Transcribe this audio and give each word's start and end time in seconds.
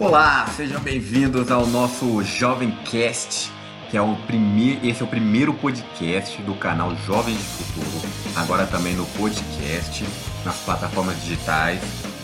Olá, 0.00 0.46
sejam 0.56 0.80
bem-vindos 0.80 1.50
ao 1.50 1.66
nosso 1.66 2.22
Jovem 2.22 2.70
Cast, 2.86 3.52
que 3.90 3.98
é 3.98 4.00
o 4.00 4.16
primeiro, 4.26 4.80
esse 4.86 5.02
é 5.02 5.04
o 5.04 5.06
primeiro 5.06 5.52
podcast 5.52 6.40
do 6.40 6.54
canal 6.54 6.96
Jovem 7.04 7.36
de 7.36 7.42
Futuro. 7.42 8.08
Agora 8.34 8.66
também 8.66 8.94
no 8.94 9.04
podcast, 9.08 10.02
nas 10.42 10.56
plataformas 10.60 11.20
digitais. 11.20 11.82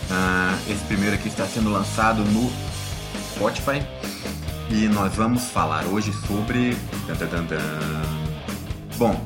Ah, 0.09 0.57
esse 0.67 0.83
primeiro 0.85 1.13
aqui 1.13 1.27
está 1.27 1.45
sendo 1.45 1.69
lançado 1.69 2.23
no 2.25 2.51
Spotify 3.35 3.85
e 4.71 4.87
nós 4.87 5.13
vamos 5.13 5.43
falar 5.43 5.85
hoje 5.85 6.11
sobre. 6.25 6.75
Bom, 8.97 9.23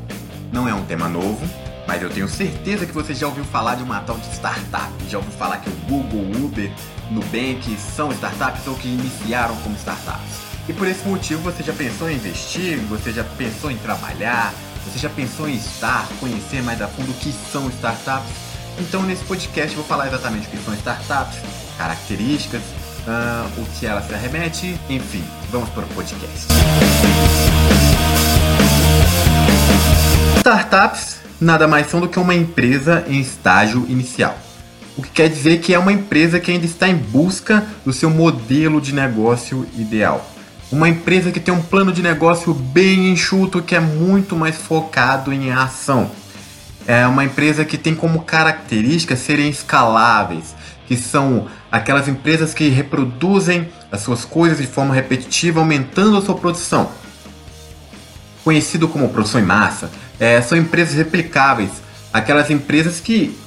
não 0.52 0.68
é 0.68 0.74
um 0.74 0.84
tema 0.84 1.08
novo, 1.08 1.40
mas 1.88 2.02
eu 2.02 2.10
tenho 2.10 2.28
certeza 2.28 2.86
que 2.86 2.92
você 2.92 3.14
já 3.14 3.28
ouviu 3.28 3.46
falar 3.46 3.76
de 3.76 3.84
uma 3.84 4.02
tal 4.02 4.18
de 4.18 4.28
startup. 4.34 4.92
Já 5.08 5.20
ouviu 5.20 5.32
falar 5.38 5.60
que 5.60 5.70
o 5.70 5.76
Google, 5.88 6.44
Uber, 6.44 6.70
Nubank 7.12 7.78
são 7.78 8.12
startups 8.12 8.66
ou 8.68 8.76
que 8.76 8.88
iniciaram 8.88 9.56
como 9.58 9.76
startups. 9.76 10.42
E 10.68 10.74
por 10.74 10.88
esse 10.88 11.06
motivo 11.08 11.42
você 11.42 11.62
já 11.62 11.74
pensou 11.74 12.10
em 12.10 12.16
investir, 12.16 12.78
você 12.90 13.12
já 13.12 13.24
pensou 13.24 13.70
em 13.70 13.78
trabalhar, 13.78 14.54
você 14.86 14.98
já 14.98 15.10
pensou 15.10 15.50
em 15.50 15.56
estar, 15.56 16.08
conhecer 16.20 16.64
mais 16.64 16.82
a 16.82 16.88
fundo 16.88 17.12
o 17.12 17.16
que 17.16 17.34
são 17.52 17.68
startups? 17.70 18.32
Então 18.80 19.04
nesse 19.04 19.24
podcast 19.26 19.72
eu 19.72 19.78
vou 19.78 19.86
falar 19.86 20.08
exatamente 20.08 20.48
o 20.48 20.50
que 20.50 20.58
são 20.58 20.74
startups, 20.76 21.38
características, 21.78 22.62
uh, 22.62 23.62
o 23.62 23.66
que 23.78 23.86
ela 23.86 24.02
se 24.02 24.14
arremete, 24.14 24.80
enfim, 24.90 25.24
vamos 25.52 25.70
para 25.70 25.84
o 25.84 25.88
podcast. 25.90 26.48
Startups 30.38 31.20
nada 31.42 31.68
mais 31.68 31.88
são 31.88 32.00
do 32.00 32.08
que 32.08 32.20
uma 32.20 32.36
empresa 32.36 33.04
em 33.08 33.20
estágio 33.20 33.86
inicial. 33.90 34.38
O 34.98 35.02
que 35.02 35.10
quer 35.10 35.30
dizer 35.30 35.60
que 35.60 35.74
é 35.74 35.80
uma 35.80 35.94
empresa 35.94 36.40
que 36.40 36.52
ainda 36.52 36.66
está 36.66 36.88
em 36.88 36.96
busca 36.96 37.66
do 37.86 37.94
seu 37.94 38.10
modelo 38.10 38.82
de 38.82 38.94
negócio 38.94 39.66
ideal. 39.78 40.30
Uma 40.72 40.90
empresa 40.90 41.32
que 41.32 41.40
tem 41.40 41.54
um 41.54 41.62
plano 41.62 41.92
de 41.92 42.02
negócio 42.02 42.54
bem 42.54 43.12
enxuto, 43.12 43.62
que 43.62 43.76
é 43.76 43.80
muito 43.80 44.36
mais 44.36 44.56
focado 44.56 45.34
em 45.34 45.52
ação. 45.52 46.12
É 46.88 47.06
uma 47.06 47.24
empresa 47.24 47.64
que 47.64 47.78
tem 47.78 47.94
como 47.94 48.24
característica 48.24 49.16
serem 49.16 49.50
escaláveis, 49.50 50.56
que 50.88 50.98
são 50.98 51.48
aquelas 51.72 52.08
empresas 52.08 52.54
que 52.54 52.68
reproduzem 52.70 53.70
as 53.92 54.02
suas 54.02 54.26
coisas 54.26 54.58
de 54.58 54.68
forma 54.68 54.94
repetitiva, 54.94 55.60
aumentando 55.60 56.18
a 56.18 56.22
sua 56.22 56.36
produção. 56.36 56.92
Conhecido 58.44 58.88
como 58.88 59.10
produção 59.10 59.40
em 59.40 59.46
massa, 59.46 59.90
é, 60.20 60.42
são 60.42 60.58
empresas 60.58 60.96
replicáveis, 60.96 61.70
aquelas 62.12 62.50
empresas 62.50 63.00
que 63.00 63.38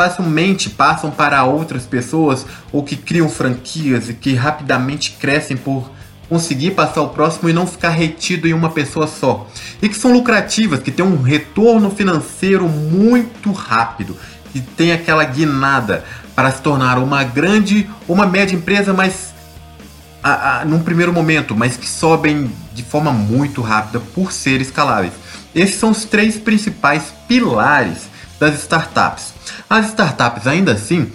facilmente 0.00 0.70
passam 0.70 1.10
para 1.10 1.44
outras 1.44 1.84
pessoas 1.84 2.46
ou 2.72 2.82
que 2.82 2.96
criam 2.96 3.28
franquias 3.28 4.08
e 4.08 4.14
que 4.14 4.32
rapidamente 4.32 5.10
crescem 5.20 5.58
por 5.58 5.90
conseguir 6.26 6.70
passar 6.70 7.02
o 7.02 7.10
próximo 7.10 7.50
e 7.50 7.52
não 7.52 7.66
ficar 7.66 7.90
retido 7.90 8.48
em 8.48 8.54
uma 8.54 8.70
pessoa 8.70 9.06
só. 9.06 9.46
E 9.82 9.90
que 9.90 9.94
são 9.94 10.10
lucrativas, 10.10 10.80
que 10.80 10.90
têm 10.90 11.04
um 11.04 11.20
retorno 11.20 11.90
financeiro 11.90 12.66
muito 12.66 13.52
rápido, 13.52 14.16
que 14.50 14.60
tem 14.60 14.90
aquela 14.90 15.22
guinada 15.22 16.02
para 16.34 16.50
se 16.50 16.62
tornar 16.62 16.96
uma 16.96 17.22
grande 17.22 17.86
ou 18.08 18.14
uma 18.14 18.26
média 18.26 18.56
empresa, 18.56 18.94
mas 18.94 19.34
a, 20.22 20.60
a, 20.60 20.64
num 20.64 20.82
primeiro 20.82 21.12
momento, 21.12 21.54
mas 21.54 21.76
que 21.76 21.86
sobem 21.86 22.50
de 22.72 22.82
forma 22.82 23.12
muito 23.12 23.60
rápida 23.60 24.00
por 24.14 24.32
ser 24.32 24.62
escaláveis. 24.62 25.12
Esses 25.54 25.74
são 25.74 25.90
os 25.90 26.06
três 26.06 26.38
principais 26.38 27.12
pilares 27.28 28.08
das 28.38 28.54
startups. 28.60 29.29
As 29.70 29.86
startups, 29.90 30.48
ainda 30.48 30.72
assim, 30.72 31.12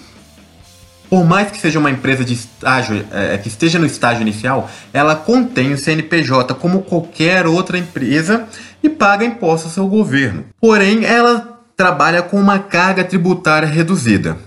por 1.09 1.25
mais 1.25 1.51
que 1.51 1.57
seja 1.57 1.77
uma 1.77 1.91
empresa 1.91 2.23
de 2.23 2.35
estágio, 2.35 3.05
é, 3.11 3.37
que 3.37 3.49
esteja 3.49 3.77
no 3.77 3.85
estágio 3.85 4.21
inicial, 4.21 4.69
ela 4.93 5.13
contém 5.13 5.73
o 5.73 5.77
CNPJ 5.77 6.53
como 6.55 6.83
qualquer 6.83 7.45
outra 7.47 7.77
empresa 7.77 8.47
e 8.81 8.87
paga 8.87 9.25
impostos 9.25 9.65
ao 9.65 9.73
seu 9.73 9.87
governo. 9.87 10.45
Porém, 10.61 11.03
ela 11.03 11.59
trabalha 11.75 12.21
com 12.21 12.39
uma 12.39 12.57
carga 12.57 13.03
tributária 13.03 13.67
reduzida. 13.67 14.37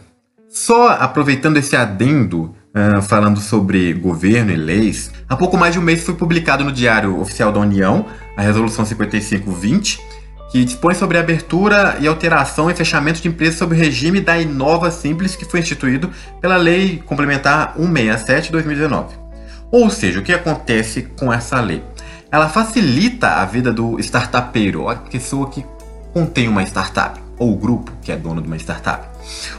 Só 0.48 0.88
aproveitando 0.88 1.58
esse 1.58 1.76
adendo, 1.76 2.54
uh, 2.74 3.02
falando 3.02 3.40
sobre 3.40 3.92
governo 3.92 4.50
e 4.50 4.56
leis, 4.56 5.12
há 5.28 5.36
pouco 5.36 5.58
mais 5.58 5.74
de 5.74 5.78
um 5.78 5.82
mês 5.82 6.02
foi 6.02 6.14
publicado 6.14 6.64
no 6.64 6.72
Diário 6.72 7.20
Oficial 7.20 7.52
da 7.52 7.60
União 7.60 8.06
a 8.38 8.40
Resolução 8.40 8.86
5520, 8.86 10.00
que 10.48 10.64
dispõe 10.64 10.94
sobre 10.94 11.18
abertura 11.18 11.98
e 12.00 12.06
alteração 12.06 12.70
e 12.70 12.74
fechamento 12.74 13.20
de 13.20 13.28
empresas 13.28 13.56
sob 13.56 13.74
o 13.74 13.78
regime 13.78 14.20
da 14.20 14.38
Inova 14.38 14.90
Simples, 14.90 15.36
que 15.36 15.44
foi 15.44 15.60
instituído 15.60 16.10
pela 16.40 16.56
Lei 16.56 17.02
Complementar 17.04 17.74
167 17.76 18.46
de 18.46 18.52
2019. 18.52 19.14
Ou 19.70 19.90
seja, 19.90 20.20
o 20.20 20.22
que 20.22 20.32
acontece 20.32 21.02
com 21.18 21.32
essa 21.32 21.60
lei? 21.60 21.82
Ela 22.30 22.48
facilita 22.48 23.28
a 23.28 23.44
vida 23.44 23.72
do 23.72 23.98
startupeiro, 24.00 24.88
a 24.88 24.96
pessoa 24.96 25.50
que 25.50 25.64
contém 26.12 26.48
uma 26.48 26.62
startup, 26.62 27.20
ou 27.38 27.52
o 27.52 27.56
grupo 27.56 27.92
que 28.02 28.10
é 28.10 28.16
dono 28.16 28.40
de 28.40 28.46
uma 28.46 28.56
startup, 28.56 29.06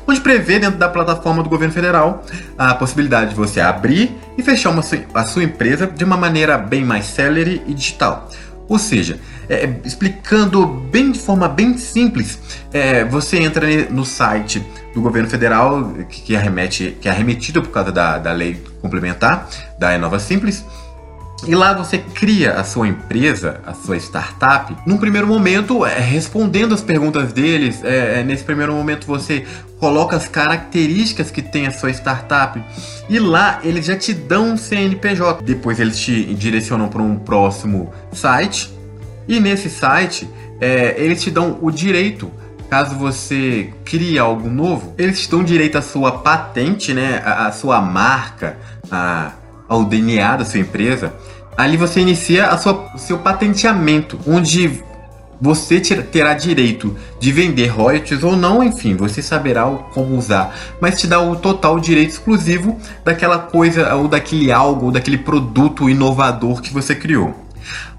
onde 0.08 0.20
prevê 0.20 0.60
dentro 0.60 0.80
da 0.80 0.90
plataforma 0.90 1.44
do 1.44 1.50
governo 1.50 1.74
federal 1.74 2.24
a 2.58 2.74
possibilidade 2.74 3.32
de 3.32 3.36
você 3.36 3.62
abrir 3.62 4.16
e 4.38 4.44
fechar 4.44 4.72
uma, 4.72 4.84
a 5.14 5.26
sua 5.26 5.44
empresa 5.44 5.86
de 5.86 6.04
uma 6.04 6.18
maneira 6.18 6.58
bem 6.58 6.84
mais 6.84 7.06
célere 7.06 7.62
e 7.68 7.74
digital 7.74 8.28
ou 8.70 8.78
seja, 8.78 9.20
é, 9.50 9.68
explicando 9.84 10.66
bem 10.66 11.12
de 11.12 11.20
forma 11.20 11.48
bem 11.48 11.76
simples, 11.78 12.40
é, 12.72 13.04
você 13.04 13.40
entra 13.40 13.68
no 13.90 14.06
site 14.06 14.64
do 14.94 15.02
governo 15.02 15.28
federal 15.28 15.92
que, 16.08 16.22
que, 16.22 16.36
arremete, 16.36 16.96
que 17.02 17.10
é 17.10 17.12
arremetido 17.12 17.62
por 17.62 17.72
causa 17.72 17.92
da, 17.92 18.20
da 18.20 18.32
lei 18.32 18.64
complementar 18.80 19.50
da 19.80 19.94
Enova 19.94 20.20
Simples. 20.20 20.64
E 21.48 21.56
lá 21.56 21.74
você 21.74 21.98
cria 21.98 22.54
a 22.54 22.64
sua 22.64 22.88
empresa, 22.88 23.62
a 23.66 23.74
sua 23.74 23.98
startup, 23.98 24.76
num 24.86 24.98
primeiro 24.98 25.28
momento 25.28 25.86
é, 25.86 26.00
respondendo 26.00 26.74
as 26.74 26.82
perguntas 26.82 27.32
deles. 27.32 27.84
É, 27.84 28.20
é 28.20 28.24
nesse 28.24 28.44
primeiro 28.44 28.74
momento 28.74 29.08
você 29.08 29.46
coloca 29.80 30.16
as 30.16 30.28
características 30.28 31.32
que 31.32 31.42
tem 31.42 31.66
a 31.66 31.72
sua 31.72 31.90
startup 31.92 32.62
e 33.10 33.18
lá 33.18 33.60
eles 33.64 33.86
já 33.86 33.96
te 33.96 34.14
dão 34.14 34.52
um 34.52 34.58
CNPJ. 34.58 35.44
Depois 35.44 35.80
eles 35.80 36.00
te 36.00 36.34
direcionam 36.34 36.90
para 36.90 37.02
um 37.02 37.18
próximo 37.18 37.92
site 38.12 38.74
e 39.28 39.40
nesse 39.40 39.70
site 39.70 40.30
é, 40.60 40.96
eles 40.98 41.22
te 41.22 41.32
dão 41.32 41.58
o 41.62 41.72
direito 41.72 42.32
caso 42.70 42.96
você 42.96 43.74
crie 43.84 44.20
algo 44.20 44.48
novo, 44.48 44.94
eles 44.96 45.22
te 45.22 45.32
dão 45.32 45.44
direito 45.44 45.78
à 45.78 45.82
sua 45.82 46.20
patente, 46.20 46.94
né, 46.94 47.20
à 47.26 47.52
sua 47.52 47.82
marca, 47.82 48.58
a, 48.92 49.32
ao 49.70 49.86
DNA 49.86 50.38
da 50.38 50.46
sua 50.46 50.60
empresa. 50.60 51.14
Ali 51.56 51.78
você 51.78 52.02
inicia 52.02 52.48
a 52.48 52.58
sua, 52.58 52.90
o 52.96 52.98
seu 52.98 53.20
patenteamento, 53.20 54.20
onde 54.26 54.84
você 55.42 55.80
terá 55.80 56.34
direito 56.34 56.96
de 57.20 57.32
vender 57.32 57.68
royalties 57.68 58.24
ou 58.24 58.36
não, 58.36 58.62
enfim, 58.62 58.96
você 58.96 59.22
saberá 59.22 59.66
como 59.94 60.18
usar, 60.18 60.54
mas 60.82 61.00
te 61.00 61.08
dá 61.08 61.22
o 61.22 61.36
total 61.36 61.80
direito 61.80 62.10
exclusivo 62.10 62.78
daquela 63.06 63.40
coisa 63.40 63.96
ou 63.96 64.08
daquele 64.08 64.52
algo 64.52 64.88
ou 64.88 64.92
daquele 64.92 65.18
produto 65.18 65.90
inovador 65.90 66.62
que 66.62 66.74
você 66.74 66.94
criou. 66.94 67.34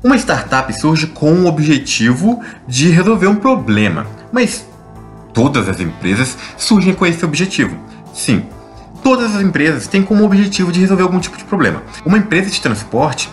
Uma 0.03 0.17
startup 0.17 0.73
surge 0.73 1.07
com 1.07 1.33
o 1.33 1.47
objetivo 1.47 2.43
de 2.67 2.91
resolver 2.91 3.27
um 3.27 3.37
problema, 3.37 4.07
mas 4.33 4.67
todas 5.33 5.69
as 5.69 5.81
empresas 5.81 6.37
surgem 6.59 6.95
com 6.95 7.07
esse 7.07 7.25
objetivo. 7.25 7.77
Sim, 8.13 8.45
todas 9.03 9.35
as 9.35 9.43
empresas 9.43 9.87
têm 9.87 10.03
como 10.03 10.25
objetivo 10.25 10.73
de 10.73 10.81
resolver 10.81 11.03
algum 11.03 11.19
tipo 11.19 11.37
de 11.37 11.45
problema. 11.45 11.83
Uma 12.05 12.19
empresa 12.19 12.51
de 12.51 12.61
transporte 12.61 13.31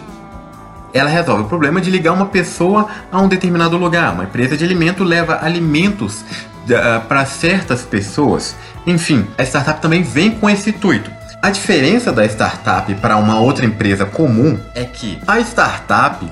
ela 0.94 1.10
resolve 1.10 1.44
o 1.44 1.46
problema 1.46 1.80
de 1.82 1.92
ligar 1.92 2.14
uma 2.14 2.26
pessoa 2.26 2.88
a 3.12 3.22
um 3.22 3.28
determinado 3.28 3.78
lugar. 3.78 4.14
Uma 4.14 4.24
empresa 4.24 4.58
de 4.58 4.64
alimento 4.64 5.04
leva 5.04 5.40
alimentos 5.42 6.22
uh, 6.22 7.06
para 7.08 7.26
certas 7.26 7.84
pessoas. 7.84 8.56
Enfim, 8.86 9.28
a 9.38 9.44
startup 9.44 9.82
também 9.82 10.02
vem 10.02 10.32
com 10.32 10.50
esse 10.50 10.70
intuito. 10.70 11.12
A 11.42 11.50
diferença 11.50 12.12
da 12.12 12.26
startup 12.26 12.94
para 12.96 13.18
uma 13.18 13.40
outra 13.40 13.66
empresa 13.66 14.06
comum 14.06 14.58
é 14.74 14.84
que 14.84 15.20
a 15.28 15.40
startup 15.40 16.26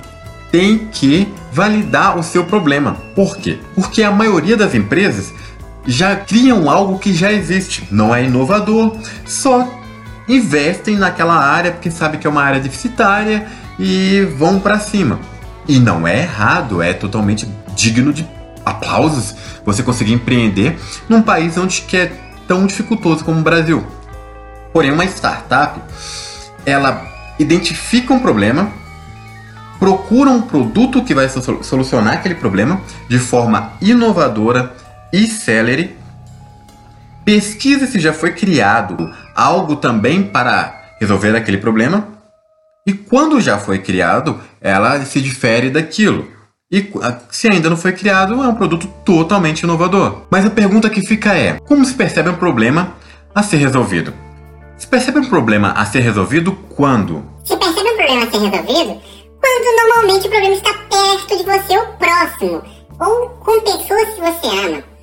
tem 0.51 0.87
que 0.91 1.31
validar 1.51 2.17
o 2.17 2.23
seu 2.23 2.43
problema. 2.45 2.97
Por 3.13 3.37
quê? 3.37 3.59
Porque 3.75 4.01
a 4.01 4.11
maioria 4.11 4.57
das 4.57 4.73
empresas 4.73 5.33
já 5.85 6.15
criam 6.15 6.69
algo 6.69 6.99
que 6.99 7.13
já 7.13 7.31
existe, 7.31 7.87
não 7.91 8.13
é 8.13 8.23
inovador, 8.23 8.97
só 9.25 9.81
investem 10.27 10.95
naquela 10.95 11.35
área 11.35 11.71
porque 11.71 11.91
sabe 11.91 12.17
que 12.17 12.25
é 12.25 12.29
uma 12.29 12.43
área 12.43 12.59
deficitária 12.59 13.47
e 13.77 14.27
vão 14.37 14.59
para 14.59 14.79
cima. 14.79 15.19
E 15.67 15.79
não 15.79 16.07
é 16.07 16.21
errado, 16.21 16.81
é 16.81 16.93
totalmente 16.93 17.47
digno 17.75 18.13
de 18.13 18.27
aplausos 18.65 19.35
você 19.63 19.83
conseguir 19.83 20.13
empreender 20.13 20.79
num 21.07 21.21
país 21.21 21.57
onde 21.57 21.81
que 21.81 21.97
é 21.97 22.11
tão 22.47 22.65
dificultoso 22.65 23.23
como 23.23 23.39
o 23.39 23.43
Brasil. 23.43 23.85
Porém, 24.73 24.91
uma 24.91 25.05
startup, 25.05 25.79
ela 26.65 27.05
identifica 27.39 28.13
um 28.13 28.19
problema, 28.19 28.69
procura 29.79 30.29
um 30.29 30.41
produto 30.41 31.03
que 31.03 31.13
vai 31.13 31.29
solucionar 31.29 32.15
aquele 32.15 32.35
problema 32.35 32.81
de 33.07 33.19
forma 33.19 33.73
inovadora 33.81 34.75
e 35.15 35.27
célere, 35.27 35.95
pesquisa 37.23 37.87
se 37.87 37.99
já 37.99 38.11
foi 38.11 38.33
criado 38.33 39.13
algo 39.33 39.77
também 39.77 40.21
para 40.21 40.95
resolver 40.99 41.33
aquele 41.35 41.57
problema. 41.57 42.05
E 42.85 42.91
quando 42.91 43.39
já 43.39 43.57
foi 43.57 43.79
criado, 43.79 44.41
ela 44.59 45.03
se 45.05 45.21
difere 45.21 45.69
daquilo. 45.69 46.27
E 46.69 46.91
se 47.31 47.47
ainda 47.47 47.69
não 47.69 47.77
foi 47.77 47.93
criado, 47.93 48.43
é 48.43 48.47
um 48.47 48.55
produto 48.55 48.87
totalmente 49.05 49.61
inovador. 49.61 50.23
Mas 50.29 50.45
a 50.45 50.49
pergunta 50.49 50.89
que 50.89 51.07
fica 51.07 51.33
é: 51.33 51.59
como 51.65 51.85
se 51.85 51.93
percebe 51.93 52.29
um 52.29 52.35
problema 52.35 52.93
a 53.33 53.41
ser 53.41 53.57
resolvido? 53.57 54.13
Se 54.77 54.85
percebe 54.85 55.19
um 55.19 55.29
problema 55.29 55.71
a 55.71 55.85
ser 55.85 56.01
resolvido 56.01 56.51
quando? 56.75 57.23
Se 57.45 57.55
percebe 57.55 57.89
um 57.89 57.95
problema 57.95 58.23
a 58.25 58.31
ser 58.31 58.37
resolvido 58.39 59.01
quando 59.39 59.77
normalmente 59.77 60.27
o 60.27 60.29
problema 60.29 60.55
está 60.55 60.73
perto 60.73 61.37
de 61.37 61.43
você 61.43 61.77
ou 61.77 61.85
próximo, 61.93 62.63
ou 62.99 63.29
com 63.29 63.61
pessoas 63.61 64.09
que 64.09 64.21
você 64.21 64.47
ama. 64.47 64.94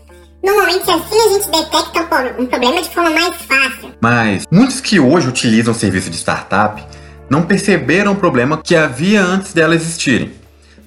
Normalmente 0.43 0.91
assim 0.91 1.21
a 1.21 1.33
gente 1.35 1.51
detecta 1.51 2.01
um 2.39 2.47
problema 2.47 2.83
de 2.83 2.91
forma 2.91 3.11
mais 3.11 3.37
fácil. 3.37 3.95
Mas 4.01 4.45
muitos 4.51 4.81
que 4.81 4.99
hoje 4.99 5.29
utilizam 5.29 5.73
o 5.73 5.77
serviço 5.77 6.11
de 6.11 6.17
startup 6.17 6.83
não 7.31 7.43
perceberam 7.43 8.13
o 8.13 8.17
problema 8.17 8.61
que 8.61 8.75
havia 8.75 9.23
antes 9.23 9.53
dela 9.53 9.75
existirem. 9.75 10.33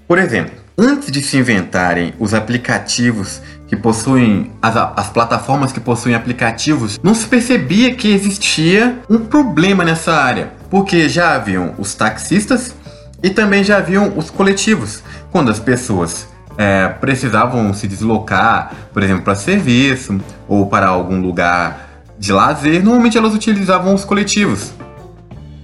Por 0.08 0.18
exemplo, 0.20 0.54
antes 0.78 1.10
de 1.12 1.22
se 1.22 1.38
inventarem 1.38 2.14
os 2.20 2.34
aplicativos 2.34 3.42
que 3.68 3.76
possuem 3.76 4.52
as, 4.62 4.76
as, 4.76 5.10
plataformas 5.10 5.72
que 5.72 5.80
possuem 5.80 6.14
aplicativos, 6.14 7.00
não 7.02 7.16
se 7.16 7.26
percebia 7.26 7.96
que 7.96 8.14
existia 8.14 9.00
um 9.10 9.20
problema 9.20 9.84
nessa 9.84 10.14
área, 10.14 10.52
porque 10.70 11.10
já 11.10 11.34
haviam 11.34 11.74
os 11.78 11.96
taxistas 11.96 12.76
e 13.24 13.30
também 13.30 13.64
já 13.64 13.78
haviam 13.78 14.14
os 14.16 14.30
coletivos, 14.30 15.02
quando 15.32 15.50
as 15.50 15.60
pessoas 15.60 16.28
é, 16.58 16.88
precisavam 16.88 17.74
se 17.74 17.88
deslocar, 17.88 18.74
por 18.94 19.04
exemplo, 19.04 19.24
para 19.24 19.36
serviço 19.36 20.20
ou 20.48 20.68
para 20.68 20.88
algum 20.88 21.20
lugar 21.20 21.90
de 22.18 22.32
lazer, 22.32 22.84
normalmente 22.84 23.18
elas 23.18 23.34
utilizavam 23.34 23.94
os 23.94 24.06
coletivos. 24.06 24.74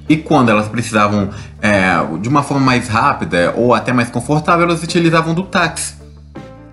E 0.09 0.17
quando 0.17 0.49
elas 0.49 0.67
precisavam 0.67 1.29
é, 1.61 1.93
de 2.19 2.27
uma 2.27 2.43
forma 2.43 2.65
mais 2.65 2.87
rápida 2.87 3.53
ou 3.55 3.73
até 3.73 3.93
mais 3.93 4.09
confortável, 4.09 4.65
elas 4.65 4.83
utilizavam 4.83 5.33
do 5.33 5.43
táxi. 5.43 5.95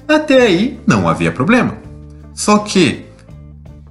Até 0.09 0.43
aí 0.43 0.81
não 0.87 1.09
havia 1.09 1.31
problema. 1.31 1.77
Só 2.35 2.59
que 2.59 3.07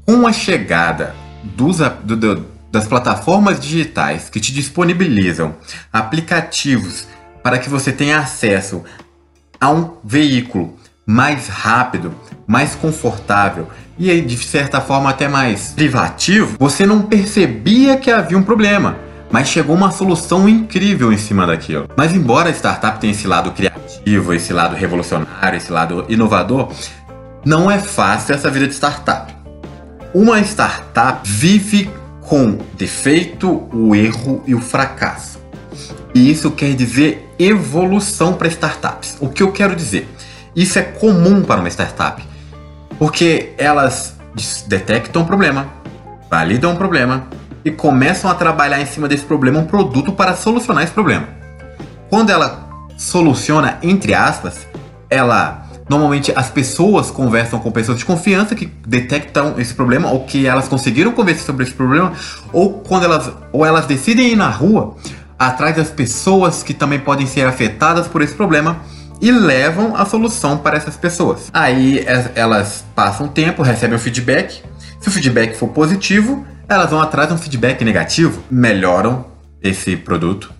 com 0.05 0.27
a 0.27 0.33
chegada 0.33 1.15
dos, 1.43 1.77
do, 2.03 2.17
do, 2.17 2.45
das 2.71 2.87
plataformas 2.87 3.59
digitais 3.59 4.29
que 4.29 4.39
te 4.39 4.53
disponibilizam 4.53 5.55
aplicativos 5.93 7.07
para 7.43 7.57
que 7.59 7.69
você 7.69 7.91
tenha 7.91 8.19
acesso 8.19 8.83
a 9.59 9.69
um 9.69 9.91
veículo 10.03 10.75
mais 11.05 11.47
rápido, 11.47 12.13
mais 12.45 12.75
confortável 12.75 13.67
e 13.97 14.21
de 14.21 14.37
certa 14.37 14.79
forma 14.79 15.09
até 15.09 15.27
mais 15.27 15.69
privativo, 15.69 16.55
você 16.59 16.85
não 16.85 17.01
percebia 17.01 17.97
que 17.97 18.11
havia 18.11 18.37
um 18.37 18.43
problema, 18.43 18.97
mas 19.31 19.47
chegou 19.47 19.75
uma 19.75 19.91
solução 19.91 20.47
incrível 20.47 21.11
em 21.11 21.17
cima 21.17 21.47
daquilo. 21.47 21.87
Mas 21.95 22.13
embora 22.13 22.49
a 22.49 22.53
startup 22.53 22.99
tenha 22.99 23.11
esse 23.11 23.27
lado 23.27 23.51
criativo, 23.51 24.33
esse 24.33 24.53
lado 24.53 24.75
revolucionário, 24.75 25.57
esse 25.57 25.71
lado 25.71 26.05
inovador, 26.07 26.71
não 27.43 27.71
é 27.71 27.79
fácil 27.79 28.35
essa 28.35 28.49
vida 28.49 28.67
de 28.67 28.73
startup. 28.73 29.33
Uma 30.13 30.39
startup 30.41 31.27
vive 31.27 31.89
com 32.21 32.57
defeito, 32.77 33.67
o 33.73 33.95
erro 33.95 34.43
e 34.45 34.53
o 34.53 34.59
fracasso. 34.59 35.39
E 36.13 36.29
isso 36.29 36.51
quer 36.51 36.73
dizer 36.73 37.26
evolução 37.39 38.33
para 38.33 38.47
startups. 38.47 39.17
O 39.19 39.29
que 39.29 39.43
eu 39.43 39.51
quero 39.51 39.75
dizer? 39.75 40.09
Isso 40.55 40.79
é 40.79 40.81
comum 40.81 41.43
para 41.43 41.59
uma 41.59 41.69
startup, 41.69 42.23
porque 42.97 43.53
elas 43.57 44.15
detectam 44.67 45.21
um 45.21 45.25
problema, 45.25 45.67
validam 46.29 46.71
um 46.71 46.75
problema 46.75 47.27
e 47.63 47.71
começam 47.71 48.29
a 48.29 48.35
trabalhar 48.35 48.81
em 48.81 48.85
cima 48.85 49.07
desse 49.07 49.23
problema 49.23 49.59
um 49.59 49.65
produto 49.65 50.11
para 50.11 50.35
solucionar 50.35 50.83
esse 50.83 50.93
problema. 50.93 51.27
Quando 52.09 52.29
ela 52.29 52.67
soluciona, 52.97 53.77
entre 53.83 54.13
aspas, 54.13 54.65
ela 55.09 55.67
Normalmente 55.89 56.33
as 56.35 56.49
pessoas 56.49 57.09
conversam 57.09 57.59
com 57.59 57.71
pessoas 57.71 57.97
de 57.97 58.05
confiança 58.05 58.53
que 58.53 58.65
detectam 58.85 59.55
esse 59.57 59.73
problema 59.73 60.11
ou 60.11 60.25
que 60.25 60.45
elas 60.45 60.67
conseguiram 60.67 61.13
conversar 61.13 61.45
sobre 61.45 61.63
esse 61.63 61.73
problema, 61.73 62.11
ou 62.51 62.81
quando 62.81 63.05
elas 63.05 63.31
ou 63.53 63.65
elas 63.65 63.85
decidem 63.85 64.33
ir 64.33 64.35
na 64.35 64.49
rua 64.49 64.95
atrás 65.37 65.75
das 65.75 65.89
pessoas 65.89 66.63
que 66.63 66.73
também 66.73 66.99
podem 66.99 67.27
ser 67.27 67.45
afetadas 67.45 68.07
por 68.07 68.21
esse 68.21 68.33
problema 68.33 68.81
e 69.21 69.31
levam 69.31 69.95
a 69.95 70.05
solução 70.05 70.57
para 70.57 70.77
essas 70.77 70.95
pessoas. 70.95 71.49
Aí 71.53 72.05
elas 72.35 72.85
passam 72.95 73.27
tempo, 73.27 73.61
recebem 73.61 73.95
o 73.95 73.99
feedback. 73.99 74.63
Se 74.99 75.09
o 75.09 75.11
feedback 75.11 75.55
for 75.55 75.69
positivo, 75.69 76.45
elas 76.67 76.89
vão 76.89 77.01
atrás 77.01 77.29
de 77.29 77.33
um 77.33 77.37
feedback 77.37 77.83
negativo, 77.83 78.43
melhoram 78.49 79.25
esse 79.61 79.95
produto 79.95 80.51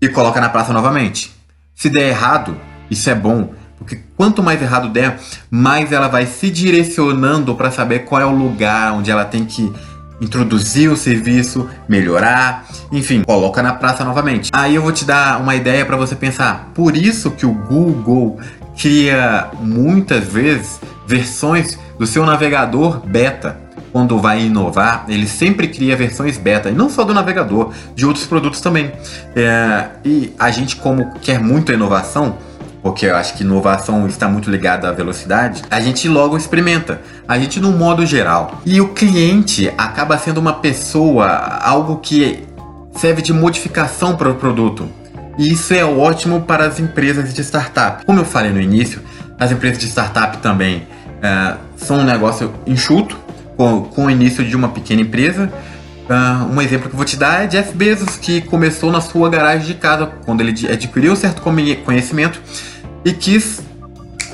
e 0.00 0.08
colocam 0.08 0.40
na 0.40 0.48
praça 0.48 0.72
novamente. 0.72 1.34
Se 1.74 1.88
der 1.90 2.08
errado, 2.08 2.56
isso 2.90 3.08
é 3.10 3.14
bom, 3.14 3.52
porque 3.78 4.00
quanto 4.16 4.42
mais 4.42 4.60
errado 4.62 4.88
der, 4.88 5.18
mais 5.50 5.92
ela 5.92 6.08
vai 6.08 6.26
se 6.26 6.50
direcionando 6.50 7.54
para 7.54 7.70
saber 7.70 8.00
qual 8.00 8.20
é 8.20 8.24
o 8.24 8.30
lugar 8.30 8.92
onde 8.92 9.10
ela 9.10 9.24
tem 9.24 9.44
que 9.44 9.72
introduzir 10.20 10.90
o 10.90 10.96
serviço, 10.96 11.68
melhorar, 11.88 12.66
enfim, 12.90 13.22
coloca 13.22 13.62
na 13.62 13.72
praça 13.72 14.04
novamente. 14.04 14.50
Aí 14.52 14.74
eu 14.74 14.82
vou 14.82 14.92
te 14.92 15.04
dar 15.04 15.40
uma 15.40 15.54
ideia 15.54 15.84
para 15.84 15.96
você 15.96 16.14
pensar. 16.14 16.70
Por 16.74 16.96
isso 16.96 17.30
que 17.30 17.44
o 17.44 17.52
Google 17.52 18.38
cria 18.76 19.48
muitas 19.60 20.24
vezes 20.24 20.80
versões 21.06 21.78
do 21.98 22.06
seu 22.06 22.24
navegador 22.24 23.00
beta. 23.06 23.58
Quando 23.92 24.18
vai 24.18 24.42
inovar, 24.42 25.06
ele 25.08 25.26
sempre 25.26 25.68
cria 25.68 25.96
versões 25.96 26.36
beta, 26.36 26.68
e 26.68 26.72
não 26.72 26.90
só 26.90 27.02
do 27.02 27.14
navegador, 27.14 27.72
de 27.94 28.04
outros 28.04 28.26
produtos 28.26 28.60
também. 28.60 28.92
É, 29.34 29.86
e 30.04 30.34
a 30.38 30.50
gente, 30.50 30.76
como 30.76 31.14
quer 31.20 31.40
muita 31.40 31.72
inovação, 31.72 32.36
porque 32.82 33.06
eu 33.06 33.16
acho 33.16 33.34
que 33.34 33.42
inovação 33.42 34.06
está 34.06 34.28
muito 34.28 34.50
ligada 34.50 34.88
à 34.88 34.92
velocidade, 34.92 35.62
a 35.70 35.80
gente 35.80 36.08
logo 36.08 36.36
experimenta. 36.36 37.00
A 37.26 37.38
gente 37.38 37.58
no 37.60 37.72
modo 37.72 38.06
geral. 38.06 38.60
E 38.64 38.80
o 38.80 38.88
cliente 38.88 39.72
acaba 39.76 40.16
sendo 40.18 40.38
uma 40.38 40.54
pessoa, 40.54 41.26
algo 41.26 41.96
que 41.96 42.44
serve 42.94 43.22
de 43.22 43.32
modificação 43.32 44.16
para 44.16 44.30
o 44.30 44.34
produto. 44.34 44.88
E 45.38 45.52
isso 45.52 45.74
é 45.74 45.84
ótimo 45.84 46.42
para 46.42 46.66
as 46.66 46.80
empresas 46.80 47.34
de 47.34 47.42
startup. 47.42 48.04
Como 48.04 48.20
eu 48.20 48.24
falei 48.24 48.52
no 48.52 48.60
início, 48.60 49.02
as 49.38 49.52
empresas 49.52 49.78
de 49.78 49.86
startup 49.86 50.38
também 50.38 50.86
é, 51.22 51.54
são 51.76 51.98
um 51.98 52.04
negócio 52.04 52.52
enxuto, 52.66 53.18
com, 53.56 53.82
com 53.82 54.06
o 54.06 54.10
início 54.10 54.44
de 54.44 54.54
uma 54.54 54.68
pequena 54.68 55.02
empresa. 55.02 55.52
Uh, 56.08 56.54
um 56.54 56.62
exemplo 56.62 56.88
que 56.88 56.94
eu 56.94 56.96
vou 56.96 57.04
te 57.04 57.16
dar 57.16 57.44
é 57.44 57.46
Jeff 57.48 57.74
Bezos, 57.74 58.16
que 58.16 58.40
começou 58.40 58.92
na 58.92 59.00
sua 59.00 59.28
garagem 59.28 59.66
de 59.66 59.74
casa, 59.74 60.06
quando 60.24 60.40
ele 60.40 60.52
adquiriu 60.68 61.16
certo 61.16 61.42
conhecimento 61.42 62.40
e 63.04 63.12
quis 63.12 63.60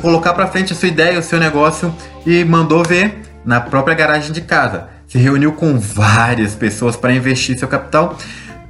colocar 0.03 0.35
para 0.35 0.47
frente 0.47 0.73
a 0.73 0.77
sua 0.77 0.89
ideia, 0.89 1.19
o 1.19 1.23
seu 1.23 1.39
negócio 1.39 1.95
e 2.27 2.45
mandou 2.45 2.83
ver 2.85 3.23
na 3.45 3.61
própria 3.61 3.95
garagem 3.95 4.33
de 4.33 4.43
casa. 4.43 4.89
Se 5.09 5.17
reuniu 5.17 5.53
com 5.53 5.79
várias 5.79 6.55
pessoas 6.55 6.97
para 6.97 7.13
investir 7.15 7.59
seu 7.59 7.69
capital 7.69 8.19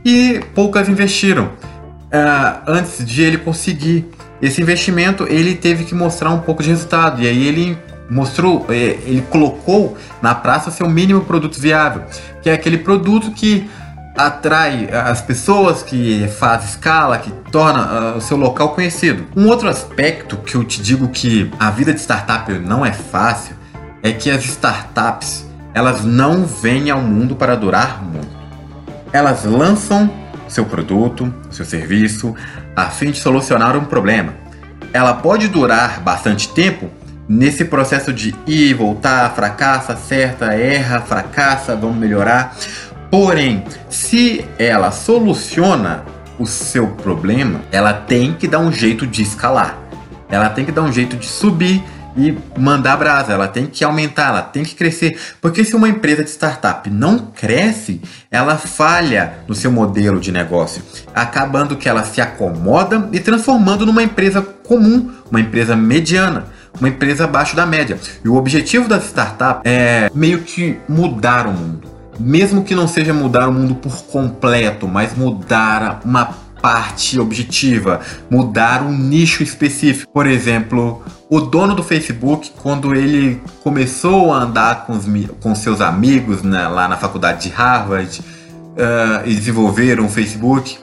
e 0.05 0.41
poucas 0.55 0.89
investiram. 0.89 1.47
Uh, 1.47 2.63
antes 2.67 3.05
de 3.05 3.23
ele 3.23 3.39
conseguir 3.39 4.05
esse 4.41 4.61
investimento, 4.61 5.27
ele 5.29 5.55
teve 5.55 5.85
que 5.85 5.95
mostrar 5.95 6.31
um 6.31 6.41
pouco 6.41 6.63
de 6.63 6.69
resultado 6.69 7.23
e 7.23 7.29
aí 7.29 7.47
ele 7.47 7.79
mostrou, 8.13 8.67
eh, 8.69 8.99
ele 9.07 9.23
colocou 9.31 9.97
na 10.21 10.35
praça 10.35 10.71
seu 10.71 10.89
mínimo 10.89 11.23
produto 11.23 11.59
viável, 11.59 12.05
que 12.43 12.51
é 12.51 12.53
aquele 12.53 12.79
produto 12.79 13.31
que 13.31 13.69
atrai 14.15 14.91
as 14.93 15.23
pessoas, 15.23 15.83
que 15.83 16.29
faz 16.39 16.65
escala, 16.65 17.17
que 17.19 17.31
torna 17.51 18.13
uh, 18.13 18.19
o 18.19 18.21
seu 18.21 18.37
local 18.37 18.75
conhecido. 18.75 19.27
Um 19.35 19.49
outro 19.49 19.69
aspecto 19.69 20.37
que 20.37 20.55
eu 20.55 20.65
te 20.65 20.83
digo 20.83 21.09
que 21.09 21.51
a 21.59 21.71
vida 21.71 21.95
de 21.95 22.01
startup 22.01 22.53
não 22.53 22.85
é 22.85 22.93
fácil 22.93 23.57
é 24.03 24.13
que 24.13 24.31
as 24.31 24.45
startups 24.45 25.47
elas 25.73 26.05
não 26.05 26.45
vêm 26.45 26.91
ao 26.91 27.01
mundo 27.01 27.35
para 27.35 27.57
durar 27.57 28.03
muito. 28.05 28.29
Elas 29.11 29.45
lançam 29.45 30.11
seu 30.47 30.67
produto, 30.67 31.33
seu 31.51 31.65
serviço, 31.65 32.35
a 32.77 32.91
fim 32.91 33.11
de 33.11 33.19
solucionar 33.19 33.75
um 33.75 33.85
problema. 33.87 34.35
Ela 34.93 35.15
pode 35.15 35.49
durar 35.49 36.01
bastante 36.01 36.51
tempo 36.51 36.91
nesse 37.29 37.65
processo 37.65 38.13
de 38.13 38.35
ir 38.47 38.75
voltar, 38.75 39.35
fracassa, 39.35 39.95
acerta, 39.95 40.55
erra, 40.55 41.01
fracassa, 41.01 41.77
vamos 41.77 41.97
melhorar. 41.97 42.57
Porém, 43.11 43.65
se 43.89 44.45
ela 44.59 44.91
soluciona 44.91 46.05
o 46.39 46.47
seu 46.47 46.89
problema, 46.89 47.61
ela 47.71 47.93
tem 47.93 48.33
que 48.35 48.49
dar 48.49 48.59
um 48.59 48.73
jeito 48.73 49.07
de 49.07 49.23
escalar. 49.23 49.79
Ela 50.29 50.49
tem 50.49 50.65
que 50.65 50.73
dar 50.73 50.83
um 50.83 50.93
jeito 50.93 51.17
de 51.17 51.27
subir 51.27 51.85
e 52.17 52.37
mandar 52.59 52.97
brasa, 52.97 53.33
ela 53.33 53.49
tem 53.49 53.67
que 53.67 53.85
aumentar, 53.85 54.29
ela 54.29 54.43
tem 54.43 54.63
que 54.63 54.75
crescer. 54.75 55.19
Porque 55.41 55.65
se 55.65 55.75
uma 55.75 55.89
empresa 55.89 56.23
de 56.23 56.31
startup 56.31 56.89
não 56.91 57.19
cresce, 57.19 58.01
ela 58.31 58.57
falha 58.57 59.35
no 59.47 59.55
seu 59.55 59.71
modelo 59.71 60.21
de 60.21 60.33
negócio, 60.33 60.83
acabando 61.15 61.77
que 61.77 61.89
ela 61.89 62.05
se 62.05 62.21
acomoda 62.21 63.09
e 63.13 63.21
transformando 63.21 63.87
numa 63.87 64.03
empresa 64.03 64.43
comum, 64.43 65.11
uma 65.31 65.41
empresa 65.41 65.75
mediana, 65.77 66.47
uma 66.79 66.89
empresa 66.89 67.25
abaixo 67.25 67.55
da 67.55 67.67
média. 67.67 67.99
E 68.25 68.29
o 68.29 68.37
objetivo 68.37 68.89
da 68.89 68.99
startup 68.99 69.61
é 69.65 70.11
meio 70.15 70.41
que 70.41 70.79
mudar 70.89 71.47
o 71.47 71.53
mundo 71.53 71.93
mesmo 72.19 72.63
que 72.63 72.75
não 72.75 72.87
seja 72.87 73.13
mudar 73.13 73.49
o 73.49 73.53
mundo 73.53 73.75
por 73.75 74.05
completo, 74.05 74.87
mas 74.87 75.17
mudar 75.17 76.01
uma 76.05 76.27
parte 76.61 77.19
objetiva, 77.19 78.01
mudar 78.31 78.83
um 78.83 78.97
nicho 78.97 79.43
específico. 79.43 80.11
Por 80.13 80.27
exemplo, 80.27 81.03
o 81.29 81.41
dono 81.41 81.75
do 81.75 81.83
Facebook, 81.83 82.53
quando 82.63 82.95
ele 82.95 83.43
começou 83.65 84.33
a 84.33 84.39
andar 84.39 84.87
com, 84.87 84.93
os, 84.93 85.05
com 85.41 85.55
seus 85.55 85.81
amigos 85.81 86.43
né, 86.43 86.69
lá 86.69 86.87
na 86.87 86.97
faculdade 86.97 87.49
de 87.49 87.49
Harvard 87.49 88.21
uh, 88.21 89.27
e 89.27 89.35
desenvolveram 89.35 90.07
o 90.07 90.09
Facebook, 90.09 90.79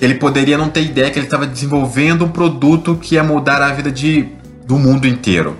ele 0.00 0.14
poderia 0.14 0.56
não 0.56 0.68
ter 0.68 0.82
ideia 0.82 1.10
que 1.10 1.18
ele 1.18 1.26
estava 1.26 1.46
desenvolvendo 1.46 2.26
um 2.26 2.28
produto 2.28 2.94
que 2.94 3.16
ia 3.16 3.24
mudar 3.24 3.60
a 3.62 3.72
vida 3.72 3.90
de, 3.90 4.28
do 4.66 4.78
mundo 4.78 5.06
inteiro. 5.06 5.56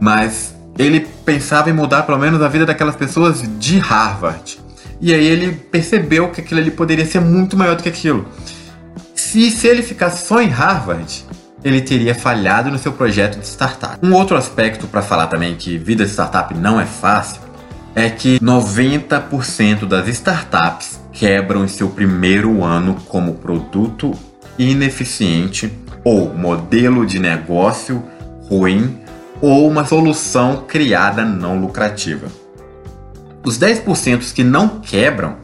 Mas 0.00 0.54
ele 0.78 1.06
pensava 1.24 1.70
em 1.70 1.72
mudar 1.72 2.02
pelo 2.02 2.18
menos 2.18 2.42
a 2.42 2.48
vida 2.48 2.66
daquelas 2.66 2.96
pessoas 2.96 3.42
de 3.58 3.78
Harvard. 3.78 4.58
E 5.00 5.14
aí 5.14 5.26
ele 5.26 5.52
percebeu 5.52 6.30
que 6.30 6.40
aquilo 6.40 6.60
ali 6.60 6.70
poderia 6.70 7.06
ser 7.06 7.20
muito 7.20 7.56
maior 7.56 7.76
do 7.76 7.82
que 7.82 7.88
aquilo. 7.88 8.26
Se, 9.14 9.50
se 9.50 9.66
ele 9.66 9.82
ficasse 9.82 10.26
só 10.26 10.40
em 10.40 10.48
Harvard, 10.48 11.24
ele 11.62 11.80
teria 11.80 12.14
falhado 12.14 12.70
no 12.70 12.78
seu 12.78 12.92
projeto 12.92 13.38
de 13.38 13.46
startup. 13.46 13.98
Um 14.04 14.12
outro 14.12 14.36
aspecto 14.36 14.86
para 14.86 15.02
falar 15.02 15.28
também 15.28 15.54
que 15.54 15.78
vida 15.78 16.04
de 16.04 16.10
startup 16.10 16.54
não 16.54 16.80
é 16.80 16.84
fácil 16.84 17.40
é 17.94 18.10
que 18.10 18.40
90% 18.40 19.86
das 19.86 20.08
startups 20.08 21.00
quebram 21.12 21.64
em 21.64 21.68
seu 21.68 21.88
primeiro 21.88 22.62
ano 22.64 22.96
como 23.08 23.34
produto 23.34 24.12
ineficiente 24.58 25.72
ou 26.02 26.34
modelo 26.34 27.06
de 27.06 27.18
negócio 27.18 28.02
ruim 28.48 28.98
ou 29.40 29.68
uma 29.68 29.84
solução 29.84 30.64
criada 30.66 31.24
não 31.24 31.60
lucrativa. 31.60 32.28
Os 33.44 33.58
10% 33.58 34.32
que 34.32 34.42
não 34.42 34.80
quebram, 34.80 35.36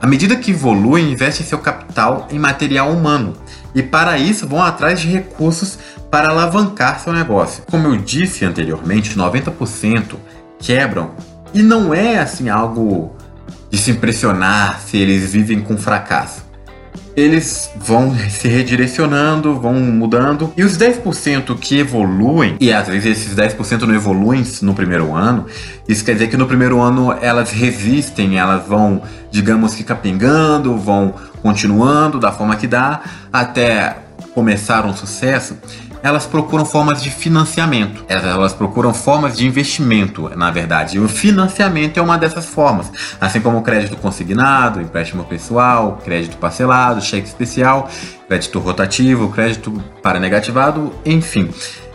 à 0.00 0.06
medida 0.06 0.34
que 0.34 0.50
evoluem, 0.50 1.12
investem 1.12 1.46
seu 1.46 1.58
capital 1.58 2.26
em 2.30 2.38
material 2.38 2.90
humano 2.90 3.34
e 3.74 3.82
para 3.82 4.18
isso 4.18 4.46
vão 4.46 4.62
atrás 4.62 5.00
de 5.00 5.08
recursos 5.08 5.78
para 6.10 6.30
alavancar 6.30 7.00
seu 7.00 7.12
negócio. 7.12 7.62
Como 7.70 7.86
eu 7.86 7.96
disse 7.96 8.44
anteriormente, 8.44 9.16
90% 9.16 10.16
quebram 10.58 11.12
e 11.54 11.62
não 11.62 11.94
é 11.94 12.18
assim 12.18 12.48
algo 12.48 13.14
de 13.70 13.78
se 13.78 13.90
impressionar 13.90 14.80
se 14.80 14.96
eles 14.96 15.32
vivem 15.32 15.60
com 15.60 15.78
fracasso 15.78 16.41
eles 17.16 17.70
vão 17.76 18.14
se 18.28 18.48
redirecionando, 18.48 19.58
vão 19.58 19.74
mudando. 19.74 20.52
E 20.56 20.62
os 20.62 20.76
10% 20.78 21.58
que 21.58 21.78
evoluem, 21.78 22.56
e 22.60 22.72
às 22.72 22.88
vezes 22.88 23.18
esses 23.18 23.34
10% 23.34 23.82
não 23.82 23.94
evoluem 23.94 24.44
no 24.62 24.74
primeiro 24.74 25.14
ano, 25.14 25.46
isso 25.88 26.04
quer 26.04 26.14
dizer 26.14 26.28
que 26.28 26.36
no 26.36 26.46
primeiro 26.46 26.80
ano 26.80 27.16
elas 27.20 27.50
resistem, 27.50 28.38
elas 28.38 28.66
vão, 28.66 29.02
digamos 29.30 29.74
que 29.74 29.84
capengando, 29.84 30.76
vão 30.76 31.14
continuando 31.42 32.18
da 32.18 32.32
forma 32.32 32.56
que 32.56 32.66
dá, 32.66 33.00
até 33.32 33.96
começar 34.34 34.86
um 34.86 34.94
sucesso 34.94 35.56
elas 36.02 36.26
procuram 36.26 36.64
formas 36.64 37.02
de 37.02 37.10
financiamento. 37.10 38.04
Elas 38.08 38.52
procuram 38.52 38.92
formas 38.92 39.36
de 39.36 39.46
investimento, 39.46 40.28
na 40.36 40.50
verdade. 40.50 40.96
E 40.96 41.00
o 41.00 41.08
financiamento 41.08 41.98
é 41.98 42.02
uma 42.02 42.18
dessas 42.18 42.46
formas. 42.46 42.90
Assim 43.20 43.40
como 43.40 43.62
crédito 43.62 43.96
consignado, 43.96 44.80
empréstimo 44.80 45.24
pessoal, 45.24 46.00
crédito 46.04 46.36
parcelado, 46.36 47.00
cheque 47.00 47.28
especial, 47.28 47.88
crédito 48.28 48.58
rotativo, 48.58 49.28
crédito 49.30 49.72
para 50.02 50.18
negativado, 50.18 50.92
enfim. 51.04 51.50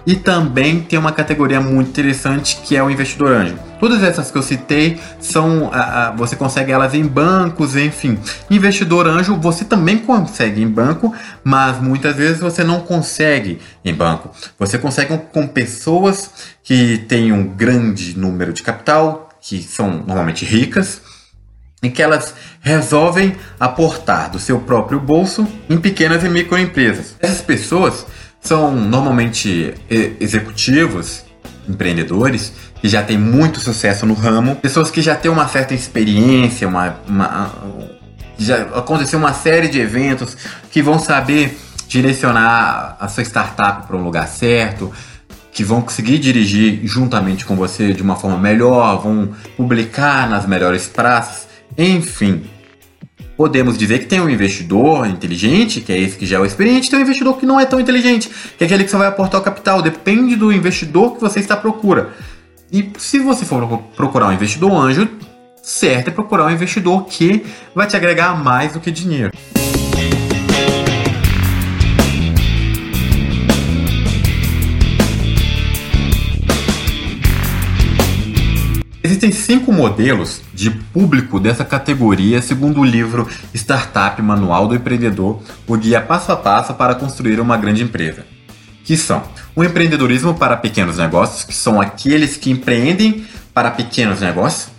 E 0.08 0.16
também 0.16 0.80
tem 0.80 0.98
uma 0.98 1.12
categoria 1.12 1.60
muito 1.60 1.90
interessante 1.90 2.62
que 2.64 2.78
é 2.78 2.82
o 2.82 2.90
investidor 2.90 3.34
anjo. 3.34 3.60
Todas 3.78 4.02
essas 4.02 4.32
que 4.32 4.38
eu 4.38 4.42
citei 4.42 4.98
são. 5.20 5.70
A, 5.74 6.08
a, 6.08 6.12
você 6.12 6.34
consegue 6.34 6.72
elas 6.72 6.94
em 6.94 7.06
bancos, 7.06 7.76
enfim. 7.76 8.18
Investidor 8.50 9.06
anjo 9.06 9.36
você 9.36 9.66
também 9.66 9.98
consegue 9.98 10.62
em 10.64 10.68
banco, 10.68 11.14
mas 11.44 11.82
muitas 11.82 12.16
vezes 12.16 12.40
você 12.40 12.64
não 12.64 12.80
consegue 12.80 13.60
em 13.84 13.94
banco. 13.94 14.32
Você 14.58 14.78
consegue 14.78 15.18
com 15.34 15.46
pessoas 15.46 16.32
que 16.64 17.00
têm 17.00 17.34
um 17.34 17.46
grande 17.46 18.18
número 18.18 18.54
de 18.54 18.64
capital, 18.64 19.28
que 19.42 19.62
são 19.62 20.06
normalmente 20.08 20.46
ricas, 20.46 21.02
e 21.84 21.90
que 21.90 22.02
elas 22.02 22.34
resolvem 22.62 23.36
aportar 23.60 24.32
do 24.32 24.40
seu 24.40 24.60
próprio 24.62 25.02
bolso 25.02 25.46
em 25.70 25.78
pequenas 25.78 26.24
e 26.24 26.30
microempresas. 26.30 27.16
Essas 27.20 27.42
pessoas 27.42 28.06
são 28.48 28.74
normalmente 28.74 29.74
executivos, 29.89 31.25
empreendedores, 31.68 32.54
que 32.80 32.88
já 32.88 33.04
têm 33.04 33.18
muito 33.18 33.60
sucesso 33.60 34.06
no 34.06 34.13
ramo, 34.13 34.56
pessoas 34.56 34.89
que 34.89 35.01
já 35.01 35.16
têm 35.16 35.30
uma 35.30 35.48
certa 35.48 35.74
experiência, 35.74 36.66
uma, 36.68 36.96
uma 37.08 37.51
já 38.38 38.62
aconteceu 38.75 39.20
uma 39.20 39.34
série 39.34 39.68
de 39.68 39.80
eventos 39.80 40.38
que 40.72 40.82
vão 40.82 40.98
saber 40.98 41.60
direcionar 41.89 42.96
a 43.00 43.08
sua 43.10 43.24
startup 43.24 43.86
para 43.86 43.98
um 43.98 44.04
lugar 44.04 44.27
certo, 44.27 44.94
que 45.51 45.63
vão 45.63 45.82
conseguir 45.82 46.20
dirigir 46.20 46.82
juntamente 46.84 47.44
com 47.44 47.56
você 47.56 47.92
de 47.92 48.01
uma 48.01 48.16
forma 48.16 48.38
melhor, 48.38 49.01
vão 49.01 49.30
publicar 49.58 50.30
nas 50.30 50.46
melhores 50.46 50.88
praças, 50.88 51.48
enfim 51.77 52.44
podemos 53.38 53.77
dizer 53.77 54.00
que 54.00 54.08
tem 54.08 54.20
um 54.20 54.29
investidor 54.29 55.08
inteligente, 55.08 55.79
que 55.79 55.94
é 55.94 56.00
esse 56.00 56.17
que 56.17 56.25
já 56.25 56.38
é 56.38 56.39
o 56.39 56.46
experiente, 56.46 56.89
tem 56.89 56.98
um 56.98 57.03
investidor 57.03 57.38
que 57.38 57.46
não 57.46 57.60
é 57.60 57.65
tão 57.65 57.79
inteligente, 57.79 58.29
que 58.58 58.63
é 58.63 58.65
aquele 58.65 58.84
que 58.84 58.89
só 58.89 58.98
vai 58.98 59.08
aportar 59.08 59.39
o 59.39 59.44
capital. 59.44 59.82
Depende 59.82 60.36
do 60.36 60.51
investidor 60.51 61.13
que 61.15 61.22
você 61.22 61.39
está 61.39 61.53
à 61.53 61.58
procura. 61.58 62.10
E 62.72 62.91
se 62.98 63.20
você 63.20 63.46
for 63.46 63.65
procurar 63.96 64.27
um 64.27 64.34
investidor 64.34 64.74
anjo, 64.74 65.08
certo 65.62 66.08
é 66.08 66.12
procurar 66.12 66.46
um 66.48 66.51
investidor 66.51 67.06
que 67.06 67.46
vai 67.75 67.86
te 67.86 67.96
agregar 67.96 68.44
mais 68.44 68.74
do 68.74 68.79
que 68.79 68.89
dinheiro. 68.89 69.32
Existem 79.18 79.32
cinco 79.32 79.74
modelos 79.74 80.44
de 80.54 80.70
público 80.70 81.40
dessa 81.40 81.66
categoria, 81.66 82.40
segundo 82.40 82.82
o 82.82 82.86
livro 82.86 83.28
Startup 83.52 84.22
Manual 84.22 84.68
do 84.68 84.76
Empreendedor, 84.76 85.42
o 85.66 85.76
guia 85.76 86.00
passo 86.00 86.32
a 86.32 86.36
passo 86.36 86.76
para 86.76 86.94
construir 86.94 87.40
uma 87.40 87.58
grande 87.58 87.82
empresa. 87.82 88.28
Que 88.84 88.96
são 88.96 89.24
o 89.56 89.64
empreendedorismo 89.64 90.36
para 90.36 90.56
pequenos 90.56 91.00
negócios, 91.00 91.44
que 91.44 91.56
são 91.56 91.82
aqueles 91.82 92.38
que 92.38 92.52
empreendem 92.52 93.26
para 93.56 93.72
pequenos 93.72 94.22
negócios, 94.22 94.70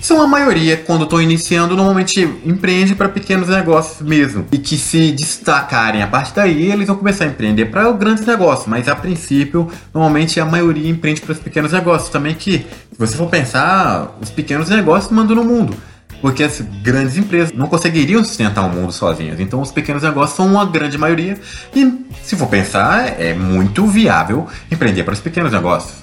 são 0.00 0.20
a 0.22 0.26
maioria, 0.26 0.78
quando 0.78 1.04
estão 1.04 1.20
iniciando, 1.20 1.76
normalmente 1.76 2.20
empreende 2.44 2.94
para 2.94 3.08
pequenos 3.08 3.48
negócios 3.48 4.00
mesmo. 4.00 4.46
E 4.50 4.58
que 4.58 4.76
se 4.76 5.12
destacarem 5.12 6.02
a 6.02 6.06
partir 6.06 6.34
daí, 6.34 6.72
eles 6.72 6.86
vão 6.86 6.96
começar 6.96 7.24
a 7.24 7.28
empreender 7.28 7.66
para 7.66 7.90
grandes 7.92 8.24
negócios. 8.24 8.66
Mas 8.66 8.88
a 8.88 8.96
princípio, 8.96 9.70
normalmente 9.92 10.40
a 10.40 10.44
maioria 10.44 10.88
empreende 10.88 11.20
para 11.20 11.32
os 11.32 11.38
pequenos 11.38 11.72
negócios. 11.72 12.10
Também 12.10 12.34
que, 12.34 12.58
se 12.58 12.98
você 12.98 13.16
for 13.16 13.28
pensar, 13.28 14.16
os 14.20 14.30
pequenos 14.30 14.70
negócios 14.70 15.12
mandam 15.12 15.36
no 15.36 15.44
mundo. 15.44 15.76
Porque 16.20 16.42
as 16.42 16.60
grandes 16.82 17.16
empresas 17.16 17.52
não 17.52 17.66
conseguiriam 17.66 18.22
sustentar 18.24 18.62
o 18.62 18.70
mundo 18.70 18.92
sozinhas. 18.92 19.40
Então 19.40 19.60
os 19.60 19.70
pequenos 19.70 20.02
negócios 20.02 20.36
são 20.36 20.46
uma 20.46 20.66
grande 20.66 20.98
maioria. 20.98 21.38
E 21.74 22.04
se 22.22 22.36
for 22.36 22.46
pensar, 22.46 23.20
é 23.20 23.34
muito 23.34 23.86
viável 23.86 24.46
empreender 24.70 25.04
para 25.04 25.14
os 25.14 25.20
pequenos 25.20 25.52
negócios. 25.52 26.00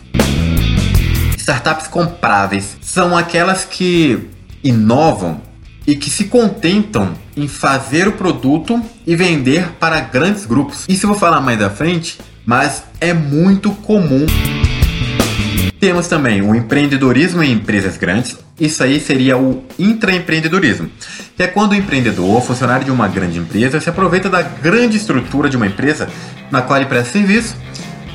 Startups 1.47 1.87
compráveis 1.87 2.75
são 2.81 3.15
aquelas 3.15 3.63
que 3.63 4.27
inovam 4.61 5.39
e 5.87 5.95
que 5.95 6.09
se 6.09 6.25
contentam 6.25 7.13
em 7.37 7.47
fazer 7.47 8.05
o 8.05 8.11
produto 8.11 8.83
e 9.05 9.15
vender 9.15 9.69
para 9.79 10.01
grandes 10.01 10.45
grupos. 10.45 10.83
Isso 10.89 11.05
eu 11.05 11.11
vou 11.11 11.17
falar 11.17 11.39
mais 11.39 11.61
à 11.61 11.69
frente, 11.69 12.19
mas 12.45 12.83
é 12.99 13.13
muito 13.13 13.71
comum. 13.71 14.25
Temos 15.79 16.09
também 16.09 16.41
o 16.41 16.53
empreendedorismo 16.53 17.41
em 17.41 17.53
empresas 17.53 17.95
grandes. 17.95 18.35
Isso 18.59 18.83
aí 18.83 18.99
seria 18.99 19.37
o 19.37 19.63
intraempreendedorismo, 19.79 20.89
que 21.37 21.43
é 21.43 21.47
quando 21.47 21.71
o 21.71 21.75
empreendedor 21.75 22.41
funcionário 22.41 22.83
de 22.83 22.91
uma 22.91 23.07
grande 23.07 23.39
empresa 23.39 23.79
se 23.79 23.89
aproveita 23.89 24.29
da 24.29 24.41
grande 24.41 24.97
estrutura 24.97 25.49
de 25.49 25.55
uma 25.55 25.67
empresa 25.67 26.09
na 26.51 26.61
qual 26.61 26.77
ele 26.77 26.89
presta 26.89 27.13
serviço 27.13 27.55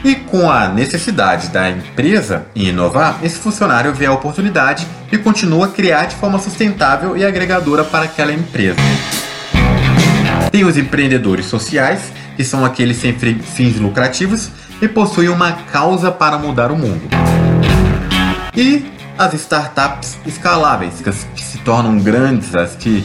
e 0.05 0.15
com 0.15 0.51
a 0.51 0.69
necessidade 0.69 1.49
da 1.49 1.71
empresa 1.71 2.47
em 2.55 2.67
inovar, 2.67 3.19
esse 3.23 3.39
funcionário 3.39 3.95
vê 3.95 4.07
a 4.07 4.13
oportunidade 4.13 4.87
e 5.11 5.19
continua 5.19 5.67
a 5.67 5.69
criar 5.69 6.07
de 6.07 6.17
forma 6.17 6.39
sustentável 6.39 7.17
e 7.17 7.25
agregadora 7.25 7.85
para 7.85 8.07
aquela 8.07 8.33
empresa. 8.33 8.81
Tem 10.51 10.65
os 10.65 10.77
empreendedores 10.77 11.47
sociais, 11.47 12.13
que 12.37 12.45
são 12.45 12.65
aqueles 12.65 12.97
sem 12.97 13.15
fins 13.15 13.79
lucrativos 13.79 14.51
e 14.81 14.89
possuem 14.89 15.29
uma 15.29 15.53
causa 15.53 16.11
para 16.11 16.37
mudar 16.37 16.73
o 16.73 16.77
mundo. 16.77 17.09
E 18.55 18.85
as 19.17 19.33
startups 19.35 20.19
escaláveis, 20.27 20.95
que 21.01 21.43
se 21.43 21.59
tornam 21.59 21.99
grandes, 21.99 22.55
as 22.55 22.75
que, 22.75 23.05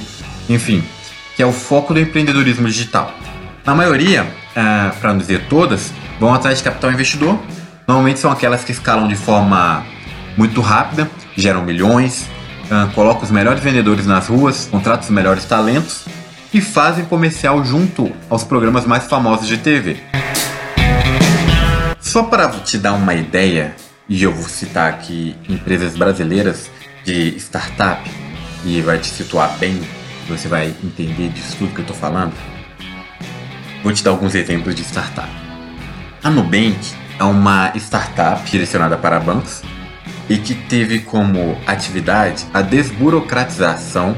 enfim, 0.49 0.83
que 1.35 1.43
é 1.43 1.45
o 1.45 1.51
foco 1.51 1.93
do 1.93 1.99
empreendedorismo 1.99 2.67
digital. 2.67 3.13
Na 3.63 3.75
maioria, 3.75 4.25
é, 4.55 4.89
para 4.99 5.11
não 5.11 5.19
dizer 5.19 5.45
todas, 5.47 5.93
vão 6.19 6.33
atrás 6.33 6.57
de 6.57 6.63
capital 6.63 6.91
investidor. 6.91 7.39
Normalmente 7.87 8.19
são 8.19 8.31
aquelas 8.31 8.63
que 8.63 8.71
escalam 8.71 9.07
de 9.07 9.15
forma 9.15 9.85
muito 10.35 10.61
rápida, 10.61 11.09
geram 11.35 11.63
milhões, 11.63 12.27
uh, 12.69 12.91
coloca 12.93 13.23
os 13.23 13.31
melhores 13.31 13.63
vendedores 13.63 14.05
nas 14.05 14.27
ruas, 14.27 14.67
contrata 14.69 15.03
os 15.03 15.09
melhores 15.09 15.45
talentos 15.45 16.05
e 16.53 16.61
fazem 16.61 17.05
comercial 17.05 17.63
junto 17.63 18.11
aos 18.29 18.43
programas 18.43 18.85
mais 18.85 19.05
famosos 19.05 19.47
de 19.47 19.57
TV. 19.57 19.97
Só 21.99 22.23
para 22.23 22.47
te 22.49 22.77
dar 22.77 22.93
uma 22.93 23.13
ideia, 23.13 23.75
e 24.07 24.23
eu 24.23 24.33
vou 24.33 24.47
citar 24.47 24.89
aqui 24.89 25.35
empresas 25.49 25.95
brasileiras 25.97 26.69
de 27.03 27.35
startup, 27.37 28.09
e 28.63 28.81
vai 28.81 28.97
te 28.97 29.07
situar 29.07 29.57
bem, 29.57 29.81
você 30.27 30.47
vai 30.47 30.73
entender 30.83 31.29
disso 31.29 31.57
tudo 31.57 31.73
que 31.73 31.79
eu 31.79 31.83
estou 31.83 31.95
falando. 31.95 32.33
Vou 33.83 33.93
te 33.93 34.03
dar 34.03 34.11
alguns 34.11 34.35
exemplos 34.35 34.75
de 34.75 34.83
startup. 34.83 35.46
A 36.23 36.29
Nubank 36.29 36.77
é 37.19 37.23
uma 37.23 37.71
startup 37.75 38.49
direcionada 38.49 38.97
para 38.97 39.19
bancos 39.19 39.61
e 40.29 40.37
que 40.37 40.55
teve 40.55 40.99
como 40.99 41.57
atividade 41.65 42.45
a 42.53 42.61
desburocratização 42.61 44.17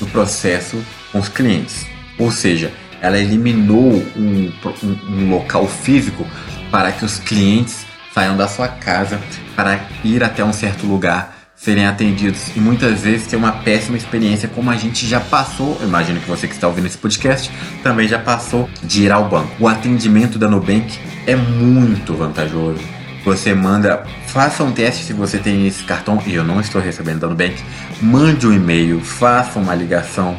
do 0.00 0.06
processo 0.06 0.82
com 1.12 1.18
os 1.18 1.28
clientes. 1.28 1.86
Ou 2.18 2.30
seja, 2.30 2.72
ela 3.00 3.18
eliminou 3.18 3.92
um, 4.16 4.52
um, 4.82 4.98
um 5.08 5.30
local 5.30 5.68
físico 5.68 6.26
para 6.70 6.90
que 6.90 7.04
os 7.04 7.18
clientes 7.18 7.86
saiam 8.12 8.36
da 8.36 8.48
sua 8.48 8.68
casa 8.68 9.20
para 9.54 9.78
ir 10.02 10.24
até 10.24 10.44
um 10.44 10.52
certo 10.52 10.86
lugar 10.86 11.34
serem 11.54 11.86
atendidos 11.86 12.54
e 12.54 12.60
muitas 12.60 13.02
vezes 13.02 13.26
ter 13.26 13.36
uma 13.36 13.52
péssima 13.52 13.96
experiência 13.96 14.48
como 14.48 14.70
a 14.70 14.76
gente 14.76 15.06
já 15.06 15.20
passou, 15.20 15.78
eu 15.80 15.88
imagino 15.88 16.20
que 16.20 16.28
você 16.28 16.46
que 16.46 16.54
está 16.54 16.68
ouvindo 16.68 16.86
esse 16.86 16.98
podcast 16.98 17.50
também 17.82 18.06
já 18.06 18.18
passou 18.18 18.68
de 18.82 19.04
ir 19.04 19.12
ao 19.12 19.28
banco. 19.28 19.50
O 19.58 19.68
atendimento 19.68 20.38
da 20.38 20.48
Nubank 20.48 20.98
é 21.26 21.36
muito 21.36 22.14
vantajoso. 22.14 22.80
Você 23.24 23.54
manda, 23.54 24.04
faça 24.26 24.62
um 24.62 24.72
teste 24.72 25.04
se 25.04 25.12
você 25.12 25.38
tem 25.38 25.66
esse 25.66 25.82
cartão 25.84 26.22
e 26.26 26.34
eu 26.34 26.44
não 26.44 26.60
estou 26.60 26.80
recebendo 26.80 27.20
da 27.20 27.28
Nubank, 27.28 27.56
mande 28.02 28.46
um 28.46 28.52
e-mail, 28.52 29.00
faça 29.00 29.58
uma 29.58 29.74
ligação, 29.74 30.36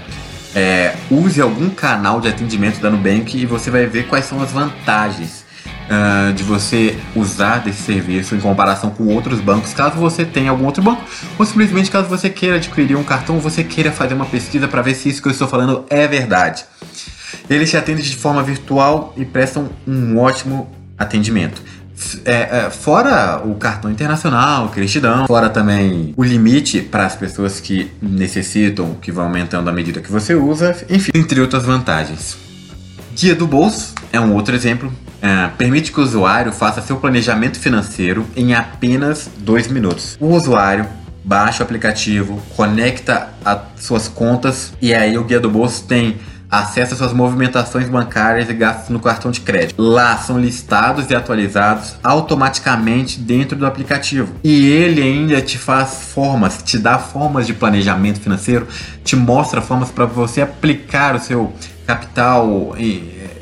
é, 0.53 0.93
use 1.09 1.41
algum 1.41 1.69
canal 1.69 2.21
de 2.21 2.27
atendimento 2.27 2.79
da 2.79 2.91
Nubank 2.91 3.35
e 3.35 3.45
você 3.45 3.71
vai 3.71 3.87
ver 3.87 4.07
quais 4.07 4.25
são 4.25 4.41
as 4.41 4.51
vantagens 4.51 5.45
uh, 5.85 6.33
de 6.33 6.43
você 6.43 6.97
usar 7.15 7.59
desse 7.59 7.81
serviço 7.81 8.35
em 8.35 8.39
comparação 8.39 8.91
com 8.91 9.05
outros 9.07 9.39
bancos, 9.39 9.73
caso 9.73 9.95
você 9.95 10.23
tenha 10.23 10.51
algum 10.51 10.65
outro 10.65 10.83
banco, 10.83 11.03
ou 11.37 11.45
simplesmente 11.45 11.89
caso 11.89 12.07
você 12.07 12.29
queira 12.29 12.57
adquirir 12.57 12.95
um 12.95 13.03
cartão, 13.03 13.39
você 13.39 13.63
queira 13.63 13.91
fazer 13.91 14.13
uma 14.13 14.25
pesquisa 14.25 14.67
para 14.67 14.81
ver 14.81 14.95
se 14.95 15.09
isso 15.09 15.21
que 15.21 15.27
eu 15.27 15.31
estou 15.31 15.47
falando 15.47 15.85
é 15.89 16.07
verdade. 16.07 16.65
Eles 17.49 17.69
te 17.69 17.77
atendem 17.77 18.03
de 18.03 18.15
forma 18.15 18.41
virtual 18.43 19.13
e 19.17 19.25
prestam 19.25 19.69
um 19.87 20.17
ótimo 20.17 20.69
atendimento. 20.97 21.61
É, 22.25 22.65
é, 22.65 22.69
fora 22.69 23.41
o 23.45 23.55
cartão 23.55 23.89
internacional 23.89 24.69
que 24.69 24.79
eles 24.79 24.91
te 24.91 24.99
dão, 24.99 25.25
fora 25.27 25.49
também 25.49 26.13
o 26.17 26.23
limite 26.23 26.81
para 26.81 27.05
as 27.05 27.15
pessoas 27.15 27.61
que 27.61 27.89
necessitam, 28.01 28.95
que 29.01 29.13
vão 29.13 29.25
aumentando 29.25 29.69
à 29.69 29.73
medida 29.73 30.01
que 30.01 30.11
você 30.11 30.35
usa, 30.35 30.75
enfim, 30.89 31.11
entre 31.15 31.39
outras 31.39 31.63
vantagens. 31.63 32.37
Guia 33.15 33.33
do 33.33 33.47
bolso 33.47 33.93
é 34.11 34.19
um 34.19 34.33
outro 34.33 34.53
exemplo 34.53 34.91
é, 35.25 35.49
permite 35.57 35.91
que 35.91 35.99
o 35.99 36.03
usuário 36.03 36.51
faça 36.51 36.81
seu 36.81 36.97
planejamento 36.97 37.59
financeiro 37.59 38.27
em 38.35 38.53
apenas 38.53 39.27
dois 39.39 39.67
minutos. 39.67 40.15
O 40.19 40.27
usuário 40.27 40.85
baixa 41.23 41.63
o 41.63 41.65
aplicativo, 41.65 42.39
conecta 42.55 43.29
as 43.43 43.59
suas 43.77 44.07
contas 44.07 44.73
e 44.79 44.93
aí 44.93 45.17
o 45.17 45.23
guia 45.23 45.39
do 45.39 45.49
bolso 45.49 45.85
tem 45.87 46.17
acesso 46.59 46.93
às 46.93 46.99
suas 46.99 47.13
movimentações 47.13 47.89
bancárias 47.89 48.49
e 48.49 48.53
gastos 48.53 48.89
no 48.89 48.99
cartão 48.99 49.31
de 49.31 49.41
crédito. 49.41 49.81
Lá 49.81 50.17
são 50.17 50.39
listados 50.39 51.09
e 51.09 51.15
atualizados 51.15 51.95
automaticamente 52.03 53.19
dentro 53.19 53.57
do 53.57 53.65
aplicativo. 53.65 54.33
E 54.43 54.67
ele 54.67 55.01
ainda 55.01 55.41
te 55.41 55.57
faz 55.57 56.11
formas, 56.13 56.61
te 56.63 56.77
dá 56.77 56.97
formas 56.97 57.47
de 57.47 57.53
planejamento 57.53 58.19
financeiro, 58.19 58.67
te 59.03 59.15
mostra 59.15 59.61
formas 59.61 59.91
para 59.91 60.05
você 60.05 60.41
aplicar 60.41 61.15
o 61.15 61.19
seu 61.19 61.53
capital 61.85 62.75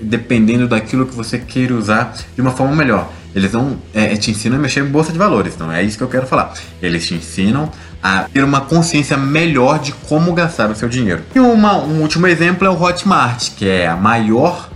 dependendo 0.01 0.67
daquilo 0.67 1.05
que 1.05 1.15
você 1.15 1.39
queira 1.39 1.73
usar 1.73 2.13
de 2.35 2.41
uma 2.41 2.51
forma 2.51 2.75
melhor. 2.75 3.09
Eles 3.35 3.51
não 3.51 3.77
é, 3.93 4.15
te 4.15 4.29
ensinam 4.29 4.57
a 4.57 4.59
mexer 4.59 4.81
em 4.81 4.87
bolsa 4.87 5.11
de 5.11 5.17
valores, 5.17 5.57
não 5.57 5.71
é 5.71 5.81
isso 5.81 5.97
que 5.97 6.03
eu 6.03 6.07
quero 6.07 6.27
falar. 6.27 6.53
Eles 6.81 7.07
te 7.07 7.15
ensinam 7.15 7.71
a 8.03 8.23
ter 8.23 8.43
uma 8.43 8.59
consciência 8.59 9.15
melhor 9.15 9.79
de 9.79 9.93
como 9.93 10.33
gastar 10.33 10.69
o 10.69 10.75
seu 10.75 10.89
dinheiro. 10.89 11.23
E 11.33 11.39
uma, 11.39 11.77
um 11.77 12.01
último 12.01 12.27
exemplo 12.27 12.67
é 12.67 12.69
o 12.69 12.79
Hotmart, 12.79 13.51
que 13.55 13.67
é 13.67 13.87
a 13.87 13.95
maior 13.95 14.69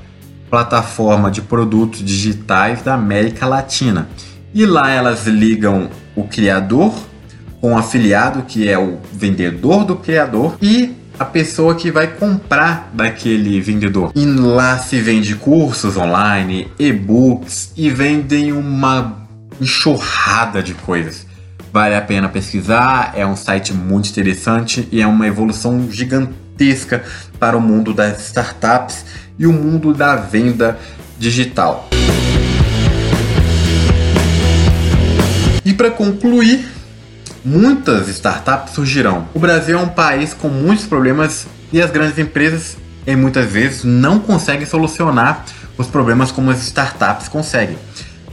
plataforma 0.49 1.29
de 1.29 1.41
produtos 1.41 1.99
digitais 2.03 2.81
da 2.81 2.93
América 2.93 3.45
Latina. 3.45 4.07
E 4.53 4.65
lá 4.65 4.89
elas 4.89 5.27
ligam 5.27 5.89
o 6.15 6.23
criador 6.23 6.93
com 7.59 7.73
o 7.73 7.77
afiliado, 7.77 8.43
que 8.43 8.69
é 8.69 8.79
o 8.79 8.99
vendedor 9.11 9.83
do 9.83 9.97
criador, 9.97 10.55
e 10.61 10.95
a 11.19 11.25
pessoa 11.25 11.75
que 11.75 11.91
vai 11.91 12.07
comprar 12.07 12.91
daquele 12.93 13.59
vendedor. 13.59 14.11
E 14.15 14.25
lá 14.25 14.77
se 14.77 14.99
vende 15.01 15.35
cursos 15.35 15.97
online, 15.97 16.71
e-books 16.79 17.73
e 17.75 17.89
vendem 17.89 18.53
uma 18.53 19.27
enxurrada 19.59 20.61
de 20.61 20.73
coisas. 20.75 21.26
Vale 21.77 21.93
a 21.93 22.01
pena 22.01 22.27
pesquisar, 22.27 23.13
é 23.15 23.23
um 23.23 23.35
site 23.35 23.71
muito 23.71 24.09
interessante 24.09 24.89
e 24.91 24.99
é 24.99 25.05
uma 25.05 25.27
evolução 25.27 25.91
gigantesca 25.91 27.03
para 27.39 27.55
o 27.55 27.61
mundo 27.61 27.93
das 27.93 28.19
startups 28.29 29.05
e 29.37 29.45
o 29.45 29.53
mundo 29.53 29.93
da 29.93 30.15
venda 30.15 30.79
digital. 31.19 31.87
E 35.63 35.71
para 35.71 35.91
concluir, 35.91 36.67
muitas 37.45 38.07
startups 38.07 38.73
surgirão. 38.73 39.29
O 39.35 39.39
Brasil 39.39 39.77
é 39.77 39.79
um 39.79 39.89
país 39.89 40.33
com 40.33 40.49
muitos 40.49 40.87
problemas 40.87 41.45
e 41.71 41.79
as 41.79 41.91
grandes 41.91 42.17
empresas, 42.17 42.75
em 43.05 43.15
muitas 43.15 43.45
vezes, 43.51 43.83
não 43.83 44.19
conseguem 44.19 44.65
solucionar 44.65 45.45
os 45.77 45.85
problemas 45.85 46.31
como 46.31 46.49
as 46.49 46.59
startups 46.63 47.27
conseguem. 47.27 47.77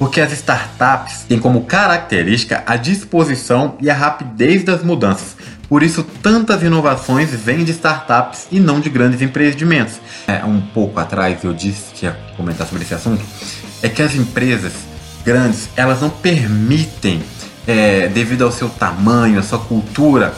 Porque 0.05 0.21
as 0.21 0.33
startups 0.33 1.25
têm 1.27 1.39
como 1.39 1.65
característica 1.65 2.63
a 2.67 2.77
disposição 2.77 3.75
e 3.81 3.89
a 3.89 3.95
rapidez 3.95 4.63
das 4.63 4.83
mudanças. 4.83 5.35
Por 5.67 5.83
isso, 5.83 6.05
tantas 6.23 6.63
inovações 6.63 7.31
vêm 7.31 7.65
de 7.65 7.73
startups 7.73 8.47
e 8.53 8.61
não 8.61 8.81
de 8.81 8.91
grandes 8.91 9.23
empreendimentos. 9.23 9.95
É, 10.27 10.45
um 10.45 10.61
pouco 10.61 11.01
atrás 11.01 11.43
eu 11.43 11.55
disse 11.55 11.95
que 11.95 12.05
ia 12.05 12.15
comentar 12.37 12.67
sobre 12.67 12.85
esse 12.85 12.93
assunto. 12.93 13.25
É 13.83 13.89
que 13.89 14.03
as 14.03 14.15
empresas 14.15 14.75
grandes 15.25 15.71
elas 15.75 16.03
não 16.03 16.11
permitem 16.11 17.23
é, 17.67 18.07
devido 18.09 18.45
ao 18.45 18.53
seu 18.53 18.69
tamanho, 18.69 19.39
à 19.39 19.43
sua 19.43 19.59
cultura, 19.59 20.35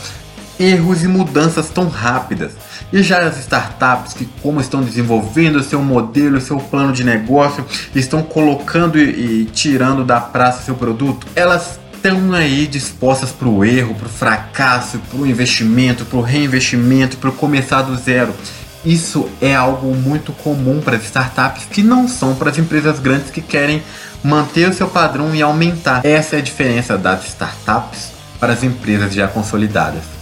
erros 0.61 1.02
e 1.02 1.09
mudanças 1.09 1.68
tão 1.70 1.88
rápidas. 1.88 2.52
E 2.96 3.02
já 3.02 3.18
as 3.18 3.38
startups 3.40 4.14
que 4.14 4.24
como 4.40 4.59
estão 4.59 4.82
desenvolvendo 4.82 5.62
seu 5.62 5.82
modelo, 5.82 6.40
seu 6.40 6.56
plano 6.56 6.94
de 6.94 7.04
negócio, 7.04 7.62
estão 7.94 8.22
colocando 8.22 8.98
e, 8.98 9.42
e 9.42 9.44
tirando 9.52 10.02
da 10.02 10.18
praça 10.18 10.62
seu 10.62 10.74
produto, 10.74 11.26
elas 11.37 11.78
estão 11.92 12.32
aí 12.32 12.66
dispostas 12.66 13.32
para 13.32 13.48
o 13.48 13.62
erro, 13.62 13.94
para 13.94 14.06
o 14.06 14.09
fracasso, 14.09 14.98
para 15.11 15.20
o 15.20 15.26
investimento, 15.26 16.06
para 16.06 16.16
o 16.18 16.22
reinvestimento, 16.22 17.18
para 17.18 17.30
começar 17.30 17.82
do 17.82 17.94
zero. 17.96 18.35
Isso 18.82 19.28
é 19.42 19.54
algo 19.54 19.94
muito 19.94 20.32
comum 20.32 20.80
para 20.80 20.96
as 20.96 21.04
startups 21.04 21.66
que 21.70 21.82
não 21.82 22.09
são 22.09 22.35
para 22.35 22.48
as 22.48 22.56
empresas 22.56 22.98
grandes 22.98 23.28
que 23.28 23.42
querem 23.42 23.82
manter 24.24 24.70
o 24.70 24.72
seu 24.72 24.88
padrão 24.88 25.35
e 25.35 25.42
aumentar. 25.42 26.00
Essa 26.02 26.37
é 26.37 26.38
a 26.38 26.42
diferença 26.42 26.96
das 26.96 27.26
startups 27.26 28.12
para 28.40 28.54
as 28.54 28.64
empresas 28.64 29.12
já 29.12 29.28
consolidadas. 29.28 30.15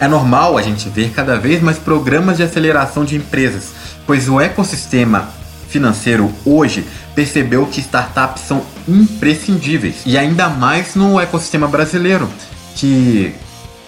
É 0.00 0.08
normal 0.08 0.56
a 0.56 0.62
gente 0.62 0.88
ver 0.88 1.10
cada 1.10 1.38
vez 1.38 1.62
mais 1.62 1.78
programas 1.78 2.38
de 2.38 2.42
aceleração 2.42 3.04
de 3.04 3.16
empresas, 3.16 3.68
pois 4.06 4.30
o 4.30 4.40
ecossistema 4.40 5.28
financeiro 5.68 6.32
hoje 6.42 6.86
percebeu 7.14 7.66
que 7.66 7.80
startups 7.80 8.42
são 8.42 8.62
imprescindíveis 8.88 9.96
e 10.06 10.16
ainda 10.16 10.48
mais 10.48 10.94
no 10.94 11.20
ecossistema 11.20 11.68
brasileiro, 11.68 12.26
que 12.74 13.34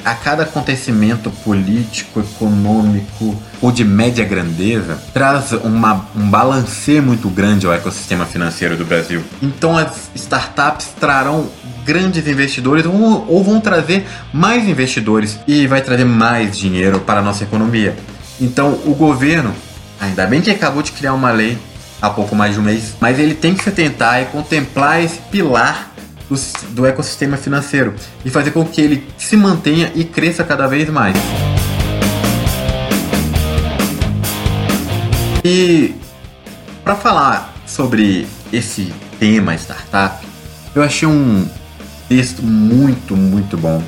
a 0.04 0.14
cada 0.14 0.42
acontecimento 0.42 1.30
político, 1.30 2.20
econômico 2.20 3.40
ou 3.60 3.70
de 3.70 3.84
média 3.84 4.24
grandeza 4.24 5.00
traz 5.14 5.52
uma, 5.52 6.06
um 6.14 6.28
balanceio 6.28 7.02
muito 7.02 7.28
grande 7.30 7.66
ao 7.66 7.72
ecossistema 7.72 8.26
financeiro 8.26 8.76
do 8.76 8.84
Brasil. 8.84 9.22
Então 9.40 9.78
as 9.78 10.10
startups 10.14 10.88
trarão 10.98 11.48
grandes 11.84 12.26
investidores 12.26 12.86
ou, 12.86 13.26
ou 13.28 13.42
vão 13.44 13.60
trazer 13.60 14.06
mais 14.32 14.68
investidores 14.68 15.38
e 15.46 15.66
vai 15.66 15.80
trazer 15.80 16.04
mais 16.04 16.56
dinheiro 16.56 17.00
para 17.00 17.20
a 17.20 17.22
nossa 17.22 17.44
economia. 17.44 17.96
Então 18.40 18.80
o 18.84 18.94
governo, 18.94 19.54
ainda 20.00 20.26
bem 20.26 20.40
que 20.40 20.50
acabou 20.50 20.82
de 20.82 20.92
criar 20.92 21.14
uma 21.14 21.30
lei 21.30 21.58
há 22.00 22.10
pouco 22.10 22.34
mais 22.34 22.54
de 22.54 22.60
um 22.60 22.62
mês, 22.62 22.94
mas 23.00 23.18
ele 23.18 23.34
tem 23.34 23.54
que 23.54 23.62
se 23.62 23.68
atentar 23.68 24.22
e 24.22 24.24
contemplar 24.26 25.02
esse 25.02 25.18
pilar 25.30 25.92
do, 26.28 26.36
do 26.70 26.86
ecossistema 26.86 27.36
financeiro 27.36 27.94
e 28.24 28.30
fazer 28.30 28.50
com 28.50 28.64
que 28.64 28.80
ele 28.80 29.06
se 29.16 29.36
mantenha 29.36 29.92
e 29.94 30.04
cresça 30.04 30.42
cada 30.42 30.66
vez 30.66 30.88
mais. 30.90 31.16
E 35.44 35.94
para 36.84 36.94
falar 36.94 37.54
sobre 37.66 38.26
esse 38.52 38.92
tema 39.18 39.54
startup, 39.54 40.24
eu 40.74 40.82
achei 40.82 41.06
um 41.06 41.48
texto 42.12 42.42
muito, 42.42 43.16
muito 43.16 43.56
bom 43.56 43.82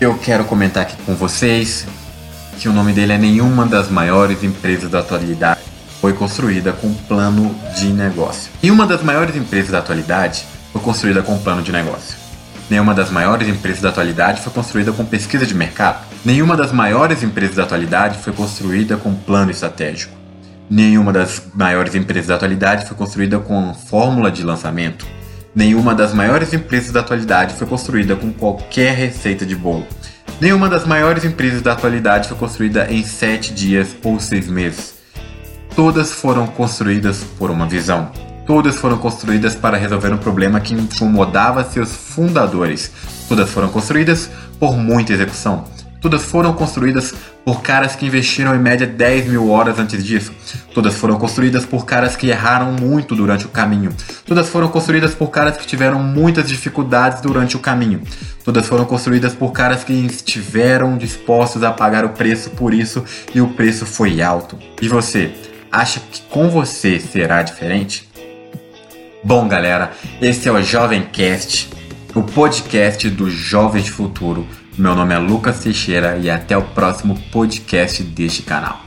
Eu 0.00 0.16
quero 0.16 0.44
comentar 0.44 0.84
aqui 0.84 0.96
com 1.04 1.12
vocês 1.16 1.88
que 2.56 2.68
o 2.68 2.72
nome 2.72 2.92
dele 2.92 3.14
é 3.14 3.18
nenhuma 3.18 3.66
das 3.66 3.90
maiores 3.90 4.44
empresas 4.44 4.88
da 4.88 5.00
atualidade 5.00 5.58
foi 6.00 6.12
construída 6.12 6.72
com 6.72 6.94
plano 6.94 7.52
de 7.76 7.88
negócio. 7.88 8.52
Nenhuma 8.62 8.86
das 8.86 9.02
maiores 9.02 9.34
empresas 9.34 9.72
da 9.72 9.78
atualidade 9.78 10.46
foi 10.72 10.80
construída 10.80 11.20
com 11.20 11.36
plano 11.36 11.62
de 11.62 11.72
negócio. 11.72 12.16
Nenhuma 12.70 12.94
das 12.94 13.10
maiores 13.10 13.48
empresas 13.48 13.82
da 13.82 13.88
atualidade 13.88 14.40
foi 14.40 14.52
construída 14.52 14.92
com 14.92 15.04
pesquisa 15.04 15.44
de 15.44 15.54
mercado. 15.54 16.06
Nenhuma 16.24 16.56
das 16.56 16.70
maiores 16.70 17.24
empresas 17.24 17.56
da 17.56 17.64
atualidade 17.64 18.18
foi 18.18 18.32
construída 18.32 18.96
com 18.96 19.12
plano 19.16 19.50
estratégico. 19.50 20.16
Nenhuma 20.70 21.12
das 21.12 21.42
maiores 21.52 21.96
empresas 21.96 22.28
da 22.28 22.36
atualidade 22.36 22.86
foi 22.86 22.96
construída 22.96 23.40
com 23.40 23.74
fórmula 23.74 24.30
de 24.30 24.44
lançamento. 24.44 25.17
Nenhuma 25.54 25.94
das 25.94 26.12
maiores 26.12 26.52
empresas 26.52 26.92
da 26.92 27.00
atualidade 27.00 27.54
foi 27.54 27.66
construída 27.66 28.14
com 28.14 28.32
qualquer 28.32 28.94
receita 28.94 29.46
de 29.46 29.56
bolo. 29.56 29.86
Nenhuma 30.40 30.68
das 30.68 30.86
maiores 30.86 31.24
empresas 31.24 31.62
da 31.62 31.72
atualidade 31.72 32.28
foi 32.28 32.36
construída 32.36 32.86
em 32.90 33.02
sete 33.02 33.52
dias 33.52 33.96
ou 34.04 34.20
seis 34.20 34.46
meses. 34.46 34.94
Todas 35.74 36.12
foram 36.12 36.46
construídas 36.46 37.24
por 37.38 37.50
uma 37.50 37.66
visão. 37.66 38.10
Todas 38.46 38.76
foram 38.76 38.98
construídas 38.98 39.54
para 39.54 39.76
resolver 39.76 40.12
um 40.12 40.18
problema 40.18 40.60
que 40.60 40.74
incomodava 40.74 41.64
seus 41.64 41.94
fundadores. 41.94 42.90
Todas 43.28 43.50
foram 43.50 43.68
construídas 43.68 44.30
por 44.58 44.76
muita 44.76 45.12
execução. 45.12 45.64
Todas 46.00 46.22
foram 46.24 46.52
construídas 46.52 47.12
por 47.44 47.60
caras 47.60 47.96
que 47.96 48.06
investiram 48.06 48.54
em 48.54 48.58
média 48.58 48.86
10 48.86 49.26
mil 49.26 49.50
horas 49.50 49.78
antes 49.78 50.04
disso. 50.04 50.32
Todas 50.72 50.94
foram 50.94 51.18
construídas 51.18 51.66
por 51.66 51.84
caras 51.84 52.14
que 52.14 52.28
erraram 52.28 52.72
muito 52.72 53.16
durante 53.16 53.46
o 53.46 53.48
caminho. 53.48 53.92
Todas 54.24 54.48
foram 54.48 54.68
construídas 54.68 55.14
por 55.14 55.30
caras 55.30 55.56
que 55.56 55.66
tiveram 55.66 56.00
muitas 56.00 56.48
dificuldades 56.48 57.20
durante 57.20 57.56
o 57.56 57.60
caminho. 57.60 58.02
Todas 58.44 58.66
foram 58.66 58.84
construídas 58.84 59.34
por 59.34 59.50
caras 59.50 59.82
que 59.82 59.92
estiveram 59.92 60.96
dispostos 60.96 61.64
a 61.64 61.72
pagar 61.72 62.04
o 62.04 62.10
preço 62.10 62.50
por 62.50 62.72
isso 62.72 63.04
e 63.34 63.40
o 63.40 63.48
preço 63.48 63.84
foi 63.84 64.22
alto. 64.22 64.56
E 64.80 64.86
você, 64.88 65.32
acha 65.70 66.00
que 66.00 66.22
com 66.22 66.48
você 66.48 67.00
será 67.00 67.42
diferente? 67.42 68.08
Bom, 69.24 69.48
galera, 69.48 69.90
esse 70.22 70.48
é 70.48 70.52
o 70.52 70.62
Jovem 70.62 71.02
Cast, 71.12 71.68
o 72.14 72.22
podcast 72.22 73.10
do 73.10 73.28
Jovens 73.28 73.88
Futuro 73.88 74.46
meu 74.78 74.94
nome 74.94 75.12
é 75.12 75.18
Lucas 75.18 75.58
Teixeira 75.58 76.16
e 76.18 76.30
até 76.30 76.56
o 76.56 76.62
próximo 76.62 77.18
podcast 77.32 78.00
deste 78.04 78.42
canal. 78.42 78.80